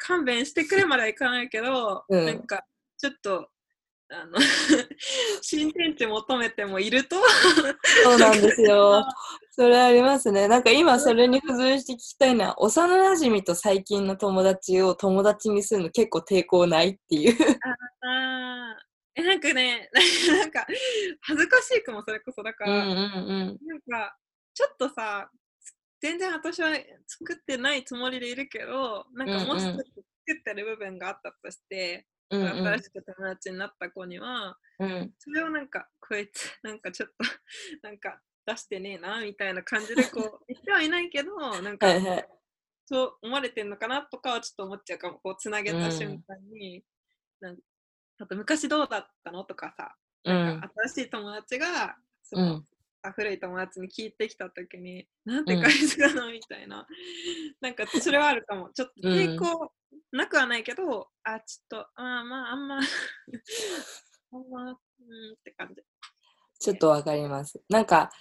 [0.01, 2.63] 勘弁してくれまではいかないけど、うんなんか
[2.97, 3.49] ちょっと
[4.09, 4.37] あの
[5.41, 7.17] 新天地求めてもいると
[8.03, 9.05] そうなんですよ。
[9.59, 10.47] それありますね。
[10.47, 17.35] なんか今それに付随して聞きたいのは、幼馴染と最近の友達を友達にするの結構抵抗ないっていう。
[17.99, 19.89] あーえなんかね
[20.31, 20.65] なんか
[21.19, 23.67] 恥ずかしいかもそれこそだから、うんうんうん。
[23.67, 24.17] なんか
[24.53, 25.29] ちょっとさ
[25.99, 26.69] 全然私は
[27.05, 37.15] 作ってないつもりでいるけどなんかもし作ってる部分があったとして、うん新しく友達になった子にはうんうんそれをなんかこいつなんかちょっと
[37.81, 42.29] なんか出してねえなみたいな感じでこう 言ってはいないけどなんかはいはい。
[42.85, 46.83] そう思われてんのかなとかはちょっと思っちゃうかもこうつなげた瞬間に、
[47.39, 47.61] なんか
[48.17, 50.61] あと昔どうだったのとかさうん。
[50.87, 52.65] 新しい友達がそうのん。
[53.03, 56.87] あ古い友達に聞いてきた時になんて返すかなみたいな、
[57.61, 59.71] なんかそれはあるかもちょっと抵抗
[60.11, 62.79] なくはないけど、あちょっとあーまああんま
[64.33, 64.75] あんまうん
[65.33, 65.83] って感じ
[66.59, 67.61] ちょっとわかります。
[67.69, 68.11] なんか、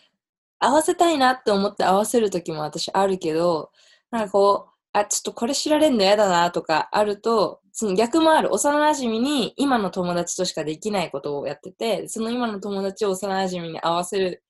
[0.61, 3.71] 合わせたいなって思って合わせる時も私あるけど、
[4.11, 8.53] なんかこう、あ、ちょっとこれ知られんの嫌だなとかあると、その逆もある。
[8.53, 14.42] 幼馴染に今の友達としかできないことをやってて、その今の友達を幼馴染に合わせる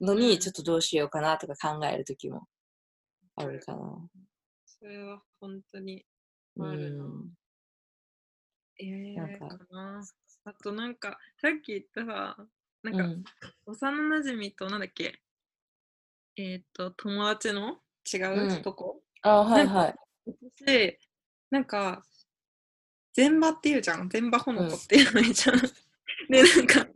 [0.00, 2.46] のに、ちょっとどうしようかなとか考える時も
[3.36, 4.08] あるかな。
[4.64, 6.04] それは本当に
[6.56, 7.04] うあるな。
[7.04, 7.30] ん。
[8.78, 9.58] えー、なんか。
[10.44, 12.36] あとなんか、さっき言ったさ、
[12.82, 13.24] なんか、うん。
[13.66, 15.20] 幼馴染となんだっけ？
[16.36, 17.78] えっ、と、友達の？
[18.12, 18.48] 違う？
[18.48, 18.72] うんと？
[18.72, 19.94] こ、あ、はいはい。
[20.56, 20.98] 私、
[21.50, 22.02] なんか、
[23.14, 24.08] 全場っていうじゃん。
[24.08, 25.56] 全場ほのこっていうのじゃん。
[26.30, 26.86] で、なんか、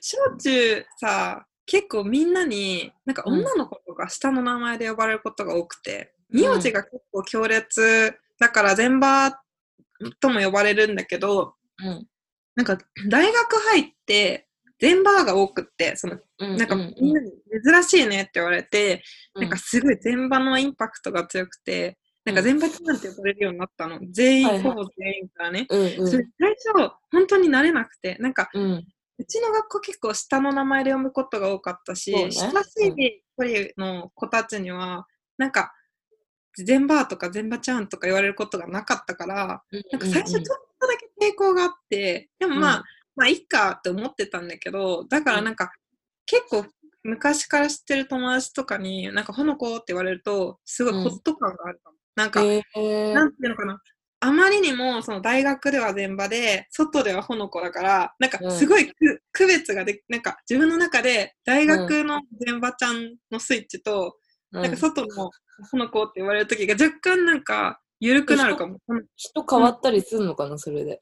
[0.00, 9.32] 小中さ、結構みんなに、なんかうん女の子とか下の名前で呼ばれることが多くて、名字が結構強烈だから全場
[10.20, 12.06] とも呼ばれるんだけど、うん。
[12.56, 14.46] なんか大学入って
[14.78, 16.56] 全場が多くって、そのうん。
[16.56, 17.14] なんかうんみん。
[17.14, 17.30] なに
[17.64, 19.02] 珍しいねって言われて、
[19.34, 19.42] うん。
[19.42, 22.46] なんかすごい全場のインパクトが強くて、なんかうん。
[22.46, 24.00] 全場ちゃんって呼ばれるようになったの。
[24.10, 25.66] 全員、はいはいほぼ全員からね。
[25.70, 26.08] うんうん。
[26.08, 28.50] それ最初、本当に慣れなくて、なんか、
[29.16, 32.40] うちの学校結構下の名前で読むことが多かったし、ね親し
[32.96, 35.06] い一人の子たちには、
[35.38, 35.72] なんか、
[36.56, 40.42] 全場とか全場ちゃんとか言われることがなかったから、なんか最初ちょっ
[40.80, 42.84] とだけ抵抗があって、でもまあ、うん
[43.16, 45.72] まあいいかって思ってたんだけど、だからなんか、
[46.26, 46.66] 結構
[47.02, 51.96] 昔から知ってる友達とかに、なんか、ほの子って言われると、すごいホット感があるかも。
[52.16, 53.80] なんか、えーなんていうのかな。
[54.20, 64.16] あまりにも、その大学では全場で、外ではほの子だから、なんかうんすごいく、区別がでなんか自分の中で大学の全場ちゃんのスイッチと、
[64.50, 65.30] なんか外の
[65.70, 68.78] ほの子って言われる時が若干なんか緩くなるかも。
[68.88, 71.00] うん人変わったりするのかな、それで。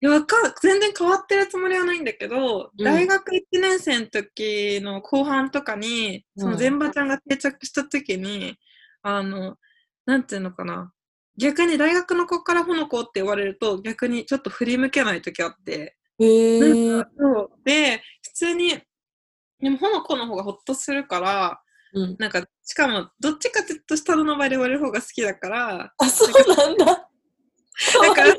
[0.00, 8.56] いやわかん全然変わってるつもりはないんだけど、うん大学1年生の時の後半とかに、その全場ちゃんが定着した時に、
[9.02, 9.56] あの、
[10.06, 10.92] なんていうのかな。
[11.36, 15.96] 逆に大学の子からほの子って言われると逆にちょっと振り向けない時あって。
[16.18, 18.78] へーなんかそうで、普通に、
[19.60, 21.60] でもほの子の方がほっとするから、
[21.94, 22.16] うん。
[22.18, 26.84] なんか、しかも、どっちかっていうと下の名前で言われる方が好きだから、あ、そうなんだ。
[26.86, 28.34] だから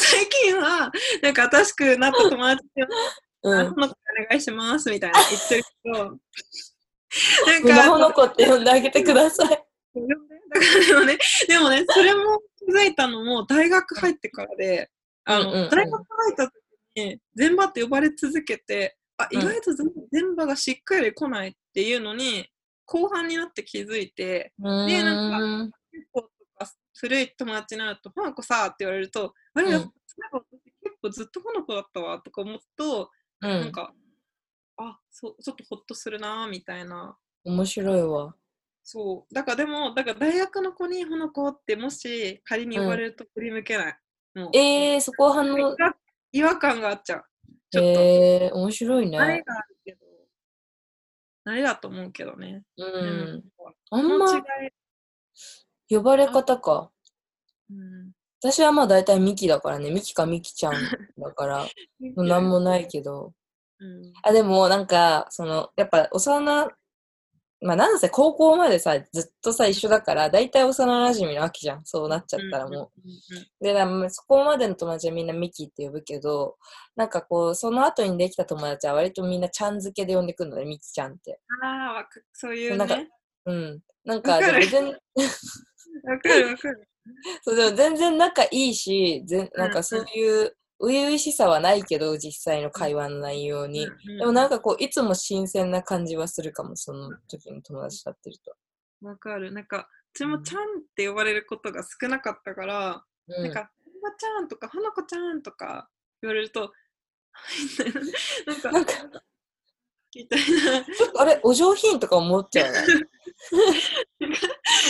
[0.00, 0.90] 最近は、
[1.22, 2.82] なんか新しくなった友達に
[3.42, 3.88] うの子お
[4.28, 9.48] 願いしますみたいな言ってるけど、なんみんなほか、の子って呼んであげてください。
[9.48, 9.64] だか
[9.98, 11.18] らでもね、
[11.48, 14.90] でもね、それも気づいたのも大学入ってからで、
[15.24, 16.54] あの、うんうんうん大学入った時
[16.96, 22.48] に、全場って呼ばれ続けて、あ、意外と全全場がしっかり来ないっていうのに、
[22.86, 25.70] 後半になって気づいて、うーん。
[25.92, 26.29] 結構
[27.00, 29.92] 古い友達になると、ほの子さって言われると、あれ、うん
[30.82, 33.10] 結構ずっとほの子だったわとか思うと、
[33.40, 33.72] うなんん。
[33.72, 33.94] か、
[34.76, 37.16] あそう、ちょっとほっとするなみたいな。
[37.44, 38.34] 面白いわ。
[38.82, 39.34] そう。
[39.34, 43.98] だからでも、だから大学の子にほの子ってもし仮に呼ばれると振り向けない。
[44.34, 45.76] もうえー、そこは反応。
[46.32, 47.24] 違和感があっちゃう。
[47.70, 48.00] ちょっと。
[48.00, 49.42] えー、面白い慣れね。
[49.42, 50.06] があるけど、
[51.46, 52.62] 慣れだと思うけどね。
[52.76, 53.44] うん。
[53.56, 54.42] こあんまい、
[55.90, 56.90] 呼ばれ方か。
[57.68, 59.90] うん、私はまあ大体ミキだからね。
[59.90, 60.72] ミキかミキちゃん
[61.18, 61.64] だから、
[62.16, 63.26] もうなんもないけど。
[63.80, 66.70] うんあ、でもなんか、その、やっぱ幼、
[67.62, 71.84] まあなんせ高校までさ、ずっとさ、一緒だから、大体幼馴染のわけじゃん。
[71.84, 72.90] そうなっちゃったらも
[73.60, 73.64] う。
[73.64, 73.74] で、
[74.10, 76.56] そこまでの友達はみんなミキって呼ぶけど、
[76.96, 81.40] なんかこう、その後にできた友達は割とみんなちゃん付けで呼んでくるのね、ミキちゃんって。
[81.62, 83.08] ああ、そういうなんかね。
[83.46, 83.80] うん。
[84.04, 85.26] なんか、わかるでも全
[86.04, 86.88] わかるわかる。
[87.42, 93.86] そうでも全然仲いいし、ぜんなんかそういう初々しさはないけど、実際の会話の内容に。
[94.18, 98.56] でもなんか、かこう、いつも新鮮な感じはするかも、その時の友達だってると。
[99.02, 99.52] わかる。
[99.52, 100.64] なんか、うちもちゃんっ
[100.96, 105.90] て呼ばれることが少なかったから、うん、なんか、ほのちゃんとか、ほのこちゃんとか
[106.22, 106.72] 言われると、
[108.46, 109.22] なんか、なんか
[110.14, 110.84] みたいな。
[110.84, 112.78] ちょっとあれ、お上品とか思っちゃうね。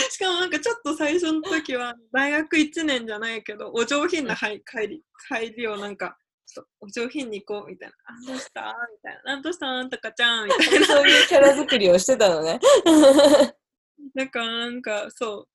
[0.09, 9.65] しかもなんかちょっと最初の時は大学1年じゃないけどお上品な入帰り帰りをなんかちょっとお上品に行こうみたいな「あどうした?」みたいな「なんどうした？
[9.67, 12.59] なんとかちゃん」みたいなそういうキャラ作りをしてたのね。
[14.15, 15.47] だからなんかそ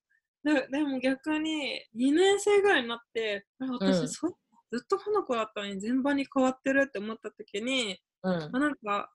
[0.44, 4.36] うででも逆に2年生ぐらいになってあ私、うんそう
[4.72, 8.48] ずっとほの子だったのに全場に変わってるって思った時にうんあ。
[8.48, 9.12] なんか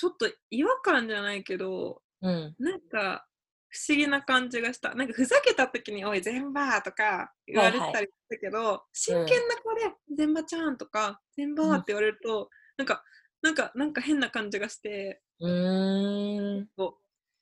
[0.00, 2.54] ちょっと違和感じゃないけどうん。
[2.58, 3.26] なんか
[3.68, 4.94] 不思議な感じがした。
[4.94, 13.04] なんかふざけた時に「おい全場」とか言われてたりしたけど、真剣な子で「全場ちゃん」とか「全場」って言われると、なんか
[13.42, 16.68] なんかなんか変な感じがしてうーん。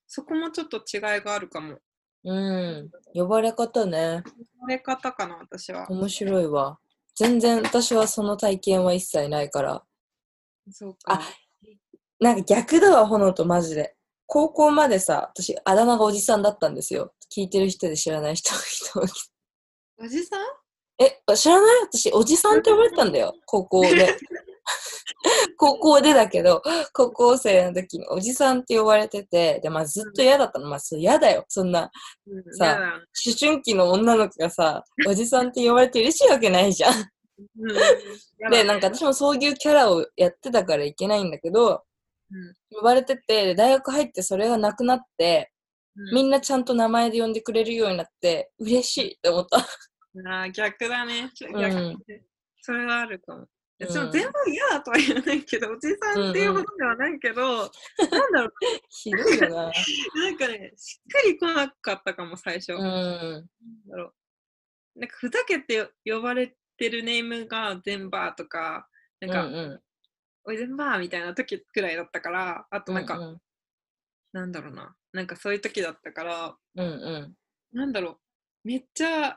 [0.09, 1.79] そこもちょっと違いがあるかも。
[2.25, 2.91] うん。
[3.15, 4.23] 呼ばれ方ね。
[4.27, 5.87] 呼ばれ方かな私は。
[5.91, 6.81] 面白いわ。
[7.15, 9.85] 全然私はその体験は一切ないから。
[10.71, 11.15] そうか。
[11.15, 11.21] あ
[12.21, 13.95] なんか逆だわ、ほのとマジで。
[14.27, 17.13] 高校までさ、私、あだ名がおじさんだったんですよ。
[17.35, 19.01] 聞いてる人で知らない人人
[19.99, 20.41] おじさん？
[21.01, 21.81] え、知らない？
[21.91, 23.35] 私、おじさんって呼ばれてたんだよ。
[23.47, 24.17] 高校で。
[25.57, 30.69] 高校でだけど、高校生の時におじさんって呼ばれてて、で、まあずっと嫌だったの。
[30.69, 31.45] まあ、そう嫌だよ。
[31.49, 31.91] そんな、
[32.27, 37.11] うんさ思春期の女の子がさ、おじさんって呼ばれて嬉しいわけないじゃん。
[38.51, 41.79] で、なんか私もそういうキャラをやってたからいけないんだけど、うん
[42.71, 45.51] 呼ばれてて、で大学入ってそれがなくなって、
[45.97, 49.59] うんみんなちゃんと名前で呼んでくれるようになって、嬉しいって思った。
[49.59, 51.29] あー逆だね。
[51.41, 51.97] 逆うん
[52.63, 53.47] それはあるかも。
[53.79, 57.43] でうんも全部嫌だとは言わないけど、おじさんっていうほどではないけど、
[58.11, 58.53] なんだろう、
[58.91, 59.73] ひどいよな。
[60.15, 62.73] なんかね、しっかり来なかったかも、最初。
[62.75, 63.47] うなんん。
[63.89, 64.13] だろ
[64.97, 65.01] う。
[65.01, 68.89] なんかふざけて呼ばれてるネームが全バーとか、
[69.21, 69.81] なんか、うんうん
[70.49, 73.41] おい全バーみたいな時くらいだったから、あとなんか、うん
[74.33, 77.35] なんだろうな、なんかそういう時だったから、うんうん
[77.73, 78.11] なんだろ
[78.65, 79.37] う、めっちゃ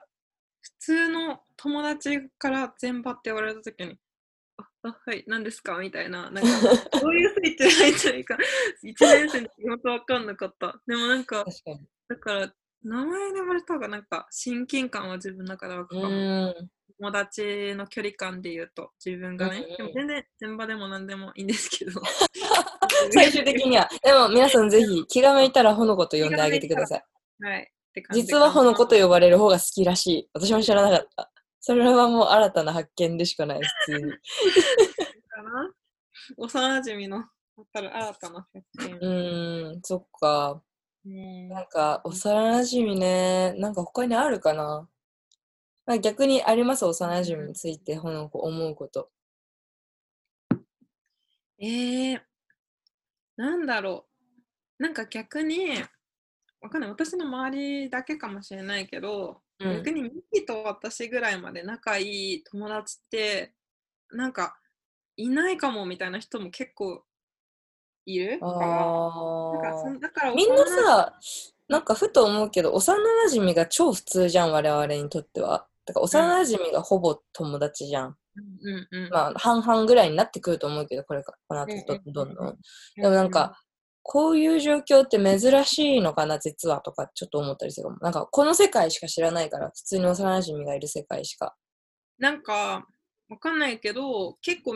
[0.61, 3.97] 普通の友達から全場って言われた時に、
[4.57, 5.77] ああ、はい、何ですか？
[5.79, 6.29] みたいな。
[6.29, 6.49] なんか、
[7.01, 10.81] どういうスイッチで入ったらいいか、1年生の時本当わかんなかった。
[10.87, 11.45] でもなんか。
[12.07, 12.53] だから、
[12.83, 16.53] 名前で呼ばれた方がなんか親近感は自分の中で湧くうかも。
[16.99, 19.65] 友達の距離感で言うと、自分がね。
[19.75, 21.99] でも全然、全場でも何でもいいんですけど。
[23.11, 23.89] 最終的には。
[24.03, 27.03] でも皆さんぜひ気が向いたらほのこと呼んであげてください。
[27.43, 27.71] はい。
[28.13, 30.29] 実はほのこと呼ばれる方が好きらしい。
[30.33, 31.31] 私も知らなかった。
[31.59, 34.11] それはもう新たな発見でしかない、普通に。
[35.27, 35.73] かな
[36.37, 37.25] 幼馴染の
[37.73, 38.95] 新たな発見。
[38.95, 40.61] うーん、そっか。
[41.05, 44.87] うんなんか、幼馴染ね、なんか他にあるかな？
[45.85, 49.09] まあ逆にあります、幼馴染について、ほの子思うこと。
[51.59, 52.21] えー、
[53.35, 54.05] なんだろ
[54.79, 54.83] う。
[54.83, 55.71] なんか逆に、
[56.59, 56.89] わかんない。
[56.91, 63.53] 私の周りだけかもしれないけど、うん逆にミキと私ぐらいまで仲いい友達って、
[64.11, 64.57] なんか
[65.17, 67.03] いないかもみたいな人も結構
[68.05, 68.39] いる？
[68.39, 68.51] から。
[68.55, 71.13] なんかだからみんなさ、
[71.67, 72.97] なんかふと思うけど、幼
[73.27, 75.67] 馴染が超普通じゃん、我々にとっては。
[75.85, 78.15] だから幼馴染がほぼ友達じゃん。
[78.35, 79.09] うんうんうん。
[79.09, 82.57] まあ、半々ぐらいになってくると思うけど、これか、この後どどんどん。
[82.95, 83.59] でもなんか、
[84.03, 87.97] こういう状況って珍しいのかな、実はとかちょっと思ったりするかも。
[88.01, 91.55] なんか、この世界しか知らないから、普通に幼馴染がいる世界しか。
[92.17, 92.85] なんか、
[93.29, 94.73] わかんないけど、結構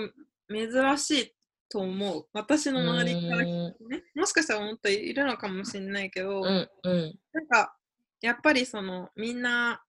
[0.50, 1.36] 珍しい
[1.70, 2.28] と思う。
[2.34, 3.76] 私の周りからね。
[4.16, 7.20] もしかしたら本当いるのかもしれないけど、うん、うん。
[7.34, 7.76] なんか、
[8.22, 9.84] やっぱりその、みんな、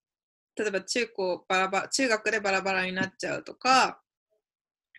[0.56, 4.00] 例えば中高バラバラ、中学でバラバラになっちゃうとか、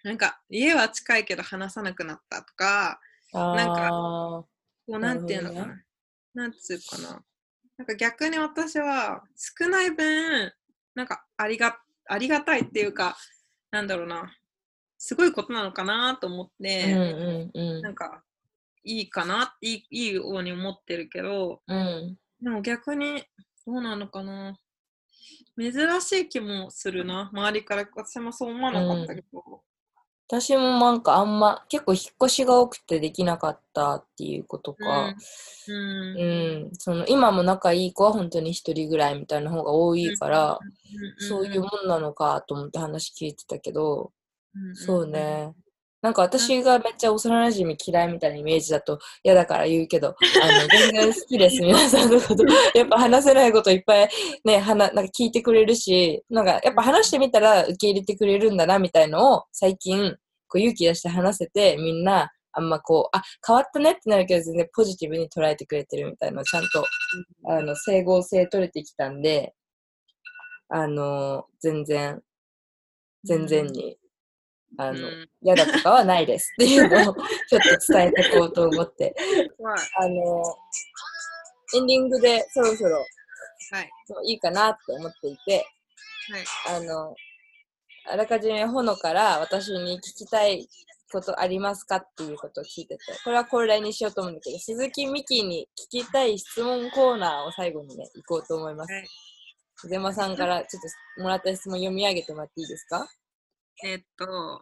[0.04, 3.00] なんか、家は近いけど話さなくなったとか、
[3.34, 4.48] なんかあこ
[4.88, 5.68] うなんていうのかなる
[6.34, 6.44] な。
[6.44, 7.24] なんつうかな。
[7.78, 10.52] なんか逆に私は少ない分、
[10.96, 13.18] なんかありがありがたいっていうか、
[13.72, 14.34] なんだろうな。
[14.98, 18.24] すごいことなのかなと思っーて、うん、うん、なんか
[18.84, 21.78] いいかな、いいいいように思ってるけど、うん。
[21.78, 22.18] うん。
[22.42, 23.24] でも逆に
[23.66, 24.58] どうなのかな。
[25.60, 27.30] 珍しい気もするな。
[27.34, 29.62] 周りから私もそう思わなかったけど。
[30.30, 35.16] 私もなんかあんま、結構引っ越しが多くてできなかったっていうことか、
[35.68, 36.22] うん。
[36.22, 36.26] う
[36.68, 40.60] ん、その今も仲いい子は本当に一人ぐらいみたいな方が多いから、
[41.18, 44.12] そういうもんなのかと思って話聞いてたけど、
[44.70, 45.08] うんそう。
[45.08, 45.54] ね。
[46.02, 52.46] なんか私がめっちゃ幼馴染嫌いみたいなイメージだと嫌だから言うけど、あの、 全然好きです、皆さんのこと。
[52.78, 54.10] やっぱ話せないこといっぱい
[54.46, 60.16] ね、はななんか聞いてくれるし、なんかやっぱ話してみたら受け入れてくれるんだなみたいのを最近、
[60.48, 66.86] こう勇気出して話せて、みんな、あんまこう、あ、変わったねってなるけど全然ポジティブに捉えてくれてるみたいなちゃんと、
[67.48, 69.54] あの、整合性取れてきたんで、
[70.70, 72.22] あの、全然、
[73.24, 73.98] 全然に、
[74.78, 77.16] あの、うん嫌だとかはないですっていうのを
[77.50, 79.16] ちょっと伝えていこうと思って、
[80.00, 80.44] あの、
[81.76, 82.98] エンディングでそろそろ
[83.72, 83.90] はい。
[84.26, 85.66] いいかなって思っていて、
[86.66, 86.78] はい。
[86.78, 87.16] あの、
[88.10, 90.68] あらかじめほのから私に聞きたい
[91.12, 98.92] ことありますかっていうことを聞いてて、これはこれにしようと思うんだけど、鈴木美希に聞きたい質問コーナーを最後にね、行こうと思います。
[98.94, 99.08] はい
[99.88, 100.82] ゼマさんからちょっ
[101.18, 103.08] ともらった質問読み上げてもらっていいですか？
[103.84, 104.62] えっと、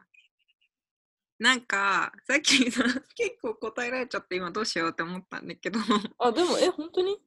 [1.39, 2.84] なんか、さっきさ
[3.16, 5.80] 結構答えられちゃって今どうしようって思ったんだけど、
[6.20, 7.20] あ、でも、え、本当に？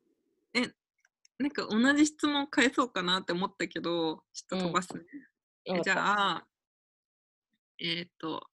[1.39, 5.05] なんか同じ質問返そうかなって思ったけど、ちょっと飛ばすね。
[5.65, 5.95] えじゃ
[6.37, 6.47] あ、
[7.79, 8.49] えっと、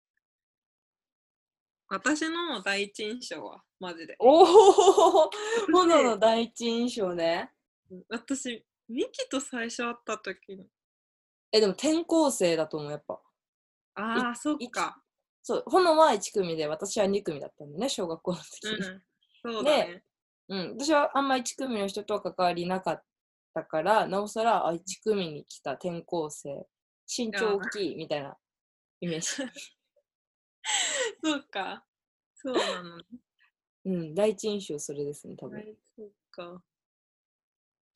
[1.88, 4.16] 私の第一印象は、マジで。
[4.18, 5.30] おお
[5.72, 7.50] 炎の第一印象ね。
[8.10, 10.68] 私、ミキと最初会った時に、
[11.54, 13.20] え、でも転校生だと思う、やっぱ。
[13.94, 15.00] ああ、そっいか。
[15.40, 18.70] そう、炎は1組で、私は2組だったんだね、小学校の時に。
[18.72, 19.02] うん。
[19.40, 20.04] そうだね。
[20.48, 23.02] うん、私はあんま1組の人とは関わりなかっ
[23.54, 26.66] たから、なおさら、あ、1組に来た転校生、
[27.06, 28.36] 身長大きいみたいな
[29.00, 29.28] イメージ。
[31.22, 31.86] そうか。
[32.34, 33.04] そうなのね。
[33.84, 35.54] うん、第一印象それですね、多分。
[35.54, 36.60] はい、そうか。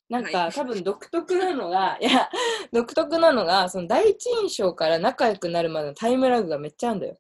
[0.09, 0.53] なんか、はい。
[0.53, 2.31] 多分独特なのが、 いや、
[2.73, 7.19] 独特なのが、その第一印象から仲良くなるまでのタイムラグがめっちゃあるんだよ。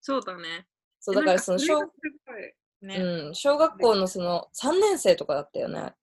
[0.00, 0.66] そうだね。
[1.00, 1.80] そう、だからその小
[2.82, 5.94] ね、うん、小学校のその3年生とかだったよね。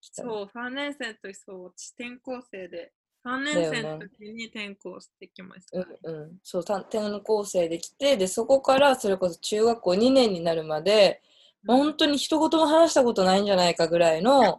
[0.00, 2.92] そう、3年生の時そう、私転校生で、
[3.24, 5.84] 3年生の時に転校してきました、ね。
[6.02, 11.22] うんうん、そうた転校生で来てでそこからそれこそ中学校2年になるまで
[11.66, 14.56] 本当に一言も話したことないんじゃないかぐらいの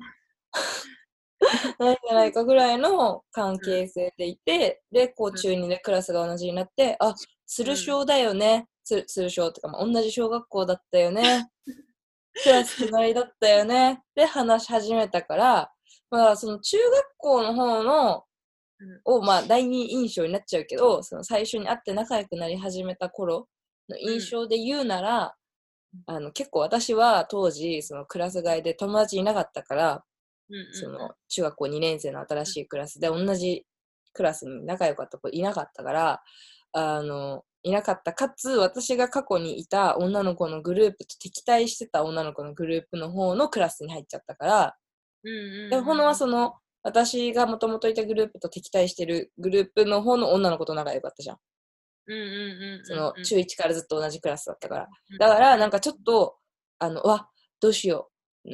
[1.79, 7.15] ないんじゃないかぐらいの関係性でいてでこう中2でクラスが同じになってあ
[7.47, 8.67] 鶴小だよね。
[8.83, 11.49] つ鶴小ってか、まあ、同じ小学校だったよね。
[12.43, 14.01] クラス隣だったよね。
[14.15, 15.71] で話し始めたから、
[16.09, 18.23] まあその中学校の方の、
[19.05, 23.47] をまあ第二印象になっちゃうけど、その最初に会って仲良くなり始めた頃
[23.89, 25.35] の印象で言うなら、
[26.05, 30.01] あの結構私は当時そのクラス替えで友達いなかったから、うんうん
[30.73, 33.65] その中学校2年生の新しいクラスで同じ
[34.13, 36.21] クラスに仲良かった子いなかったから
[36.73, 44.75] あのいなかったかつ私が過去にいた女の子のグループと敵対してた女の子のグループの方のクラスに入っちゃったから
[45.69, 51.37] でほのはその私がもともといたグループと敵対してるグループの方の女の子と仲良かったじゃん。
[52.83, 54.87] そのうん中1からずっと同じクラスだったから。
[55.11, 56.37] うんだからなんかちょっと、
[56.79, 57.29] あの、うわ、
[57.59, 58.11] どうしよう。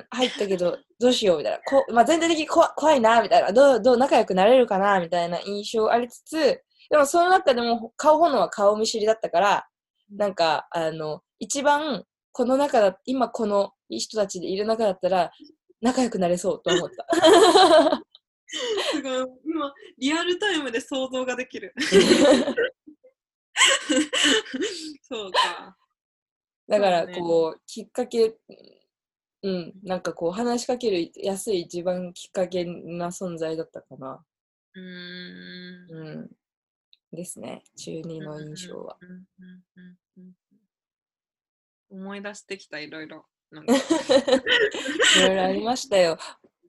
[0.10, 1.60] 入ったけど、どうしようみたいな。
[1.60, 3.52] こまあ、全体的に怖怖いな、みたいな。
[3.52, 9.68] どう、どう仲良くなれるかな、みたいな印象ありつつ、でもその中でも顔本能は顔見知りだったから、
[10.12, 15.32] なんか、あの、一番この中だ、今この人たちでいる中だったら、
[15.82, 17.08] 仲良くなれそうと思った。
[18.48, 21.74] すごい今リアルタイムで想像ができる
[25.02, 25.76] そうか
[26.68, 28.36] だからそうねこう、きっかけ、
[29.48, 34.22] うん、なんかこう話しかけるやすい一番きっかけな存在だったかな。
[34.76, 36.30] うーんう
[37.14, 37.16] ん。
[37.16, 37.64] ですね。
[37.78, 38.98] 中2の印象は。
[41.90, 43.56] 思い出してきたいろいろ い
[45.22, 46.18] ろいろありましたよ。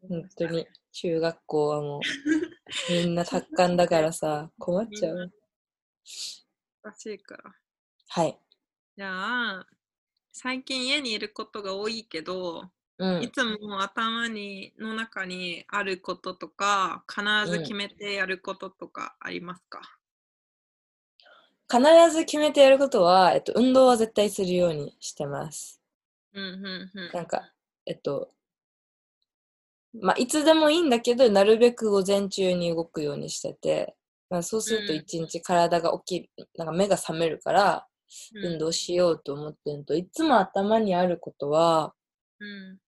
[0.09, 0.69] 本当に。
[0.93, 5.33] 中学校はもう、みんな達観だからさ、困っちゃう。
[6.85, 7.53] 難しいから
[8.07, 8.39] はい。
[8.97, 9.67] じゃあ
[10.41, 13.33] 最近家にいることが多いけど、うんい。
[13.33, 19.81] つも頭にの中にあることとか必ず決めてやることとかありますか、
[21.69, 21.83] 必
[22.13, 25.83] ず決めてやることは、えっと、運動は絶対するようにしてます。
[26.33, 27.53] うんうんうんなんか、
[27.85, 28.31] えっと、
[30.01, 33.97] まあ、いつでもいいんだけど、なるべく午前中に動くようにしてて、
[34.31, 37.88] まあ、そうするとうん一日体が起きる、なんか目が覚めるから、うん
[38.35, 41.95] 運動しようと思ってると、いつも頭にあることは、
[42.41, 42.79] うん。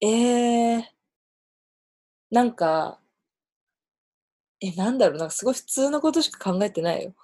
[0.00, 0.84] えー、
[2.30, 3.00] なんか、
[4.60, 7.14] え、なんだろう、なんかすごい普通のことしか考えてないよ。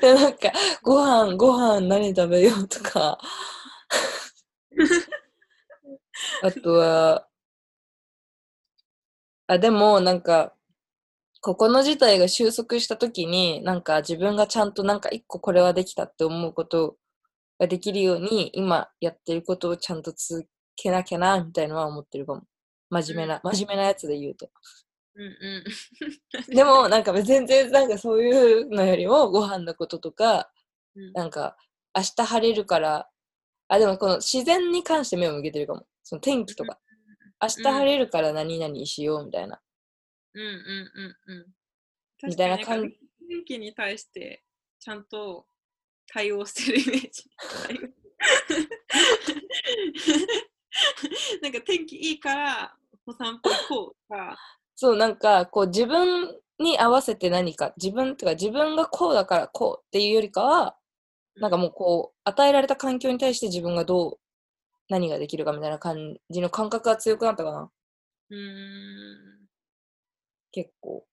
[0.00, 3.18] で なんか、ご飯、ご飯何食べようとか、
[6.42, 7.28] あとは、
[9.48, 10.55] あ、でもなんか、
[11.46, 16.96] ここの事態が収束したときに、なんか自分がちゃんとなんか一個これはできたって思うこと
[17.60, 22.42] ができるように、今やってることをちゃんと続けなきゃな、みたいなのは思ってるかも。
[22.90, 24.48] 真面目な、真面目なやつで言うと。
[25.14, 30.50] うんうん でも、なんか全然なんかそういうのよりも、ご飯のこととか、
[30.96, 31.56] うんなんか、
[31.94, 33.08] 明日晴れるから、
[33.68, 35.86] あ、でもこの自然に関して目を向けてるかも。
[36.02, 36.80] その天気とか。
[37.40, 39.60] 明日晴れるから何々しようみたいな。
[40.36, 40.54] うんうん
[40.94, 42.28] うんうん。
[42.28, 44.44] みたいな感じ天気に対して
[44.78, 45.46] ちゃんと
[46.06, 47.30] 対応してるイメージ。
[51.42, 52.76] なんか天気いいから
[53.06, 54.36] お散歩行こうとか。
[54.74, 60.76] そう、なんか、こう自分に合わせて何か、自分とか自分がこうだからこうっていうよりかは、
[61.36, 64.18] なんかもうこう、与えられた環境に対して自分がどう、
[64.88, 67.70] 何ができるかみたいな感じの感覚が強くなったかな。
[68.30, 69.35] うーん。
[70.56, 71.04] 結構。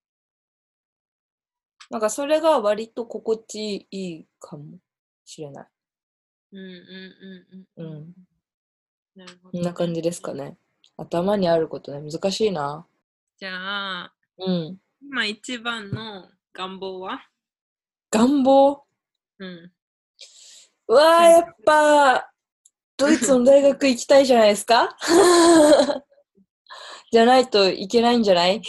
[1.89, 4.77] なんかそれが割と心地いいかも
[5.25, 5.67] しれない。
[6.53, 7.95] うんうんうんううん。
[8.03, 8.13] ん。
[9.17, 10.33] なるほど、こんな感じですか。
[10.33, 10.57] ね。
[10.95, 12.87] 頭にあることね、難しいな。
[13.37, 13.51] じゃ
[14.05, 14.77] あ、うん。
[15.01, 17.19] 今一番の願望は？
[18.11, 18.85] 願望？
[19.39, 19.73] うん。
[20.87, 22.31] うわー、やっぱ、
[22.95, 24.95] ドイツの大学行きたいじゃないですか
[27.11, 28.61] じゃないといけないんじゃない？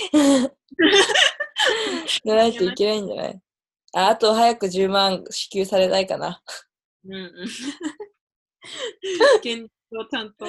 [2.25, 3.41] じゃないといけないんじゃない？
[3.95, 6.43] ああと早く10万支給されないかな。
[7.05, 7.45] うんうん。
[9.39, 10.47] 現実をちゃんと。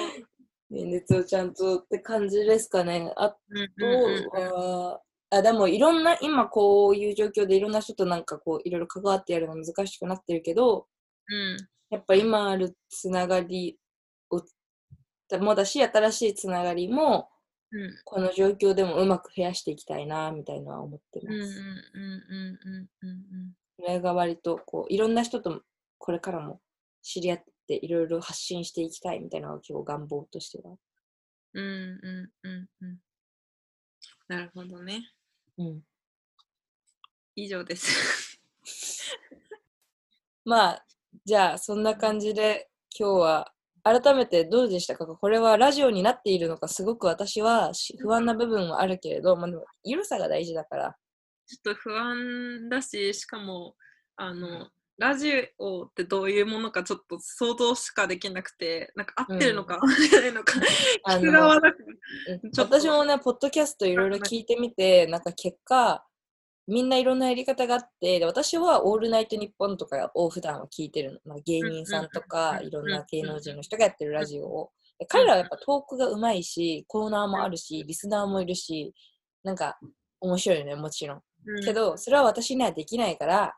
[0.68, 3.12] 現実をちゃんとって感じですかね。
[3.16, 5.00] あうんとは、
[5.30, 10.88] あでもいろんな、今こういう状況でいろんな人となんかこういろいろ関わってやるの難しくなってるけど、
[11.28, 11.56] うん
[11.90, 13.78] やっぱ今あるつながり
[14.30, 14.42] を、
[15.38, 17.35] もだし、新しいつながりも、うん
[18.04, 21.58] この状況でもうまく増やしていきたいな、みたいなのは思ってうんうんます。
[21.58, 22.58] うんうん
[23.02, 25.62] うんうんそれが割とこう、いろんな人と
[25.98, 26.60] これからも
[27.02, 30.76] 知り合っていろいろ発信していきたいみたいなのが結構願望としては。
[31.54, 33.00] うんうんうんうん
[34.28, 35.08] なるほどね。
[35.56, 35.82] うん。
[37.36, 38.40] 以上です。
[40.44, 40.86] まあ、
[41.24, 43.54] じゃあそんな感じで今日は
[43.86, 45.06] 改めてどうでしたか？
[45.06, 50.96] これはラジオになっているのかすごく私はし不安な部分はあるけれど、まあ、でも緩さが大事だから。
[51.46, 53.76] ちょっと不安だし、しかも、
[54.16, 54.66] あの、
[54.98, 60.54] ラジオってどういうものかちょっと想像しかできなくて、なんか合ってるのか合ってないのか、
[62.58, 66.04] 私もね、ポッドキャストいろいろ聞いてみて、なんか結果、
[66.66, 71.18] みんないろんなやり方があって、で私はオールナイトニッポンとかを普段は聞いてるの。
[71.24, 74.70] まあ、芸人さんとか、うんいろんな芸能人の人がやってるラジオを。
[74.98, 78.94] で彼らはやっぱトークがうまいし、コーナーもあるし、リスナーもいるし、
[79.44, 79.78] なんか
[80.20, 81.22] 面白いよね、もちろん。
[81.46, 83.56] うんけど、それは私にはできないから、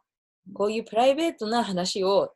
[0.55, 2.35] こういうプライベートな話を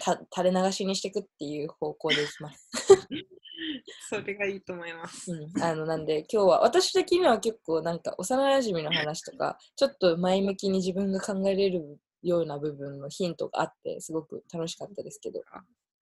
[0.00, 2.70] た垂れ流しにしていくっていう方向でいきます。
[4.08, 5.32] それがいいと思います。
[5.32, 15.42] うん、あのなんで今日は私的には結構なんか幼馴染の話とかちょっと前向きに自分が考えれるような部分のヒントがあってすごく楽しかったですけど。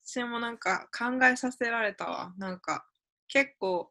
[0.04, 2.34] 私もなんか考えさせられたわ。
[2.36, 2.86] なんか
[3.28, 3.90] 結構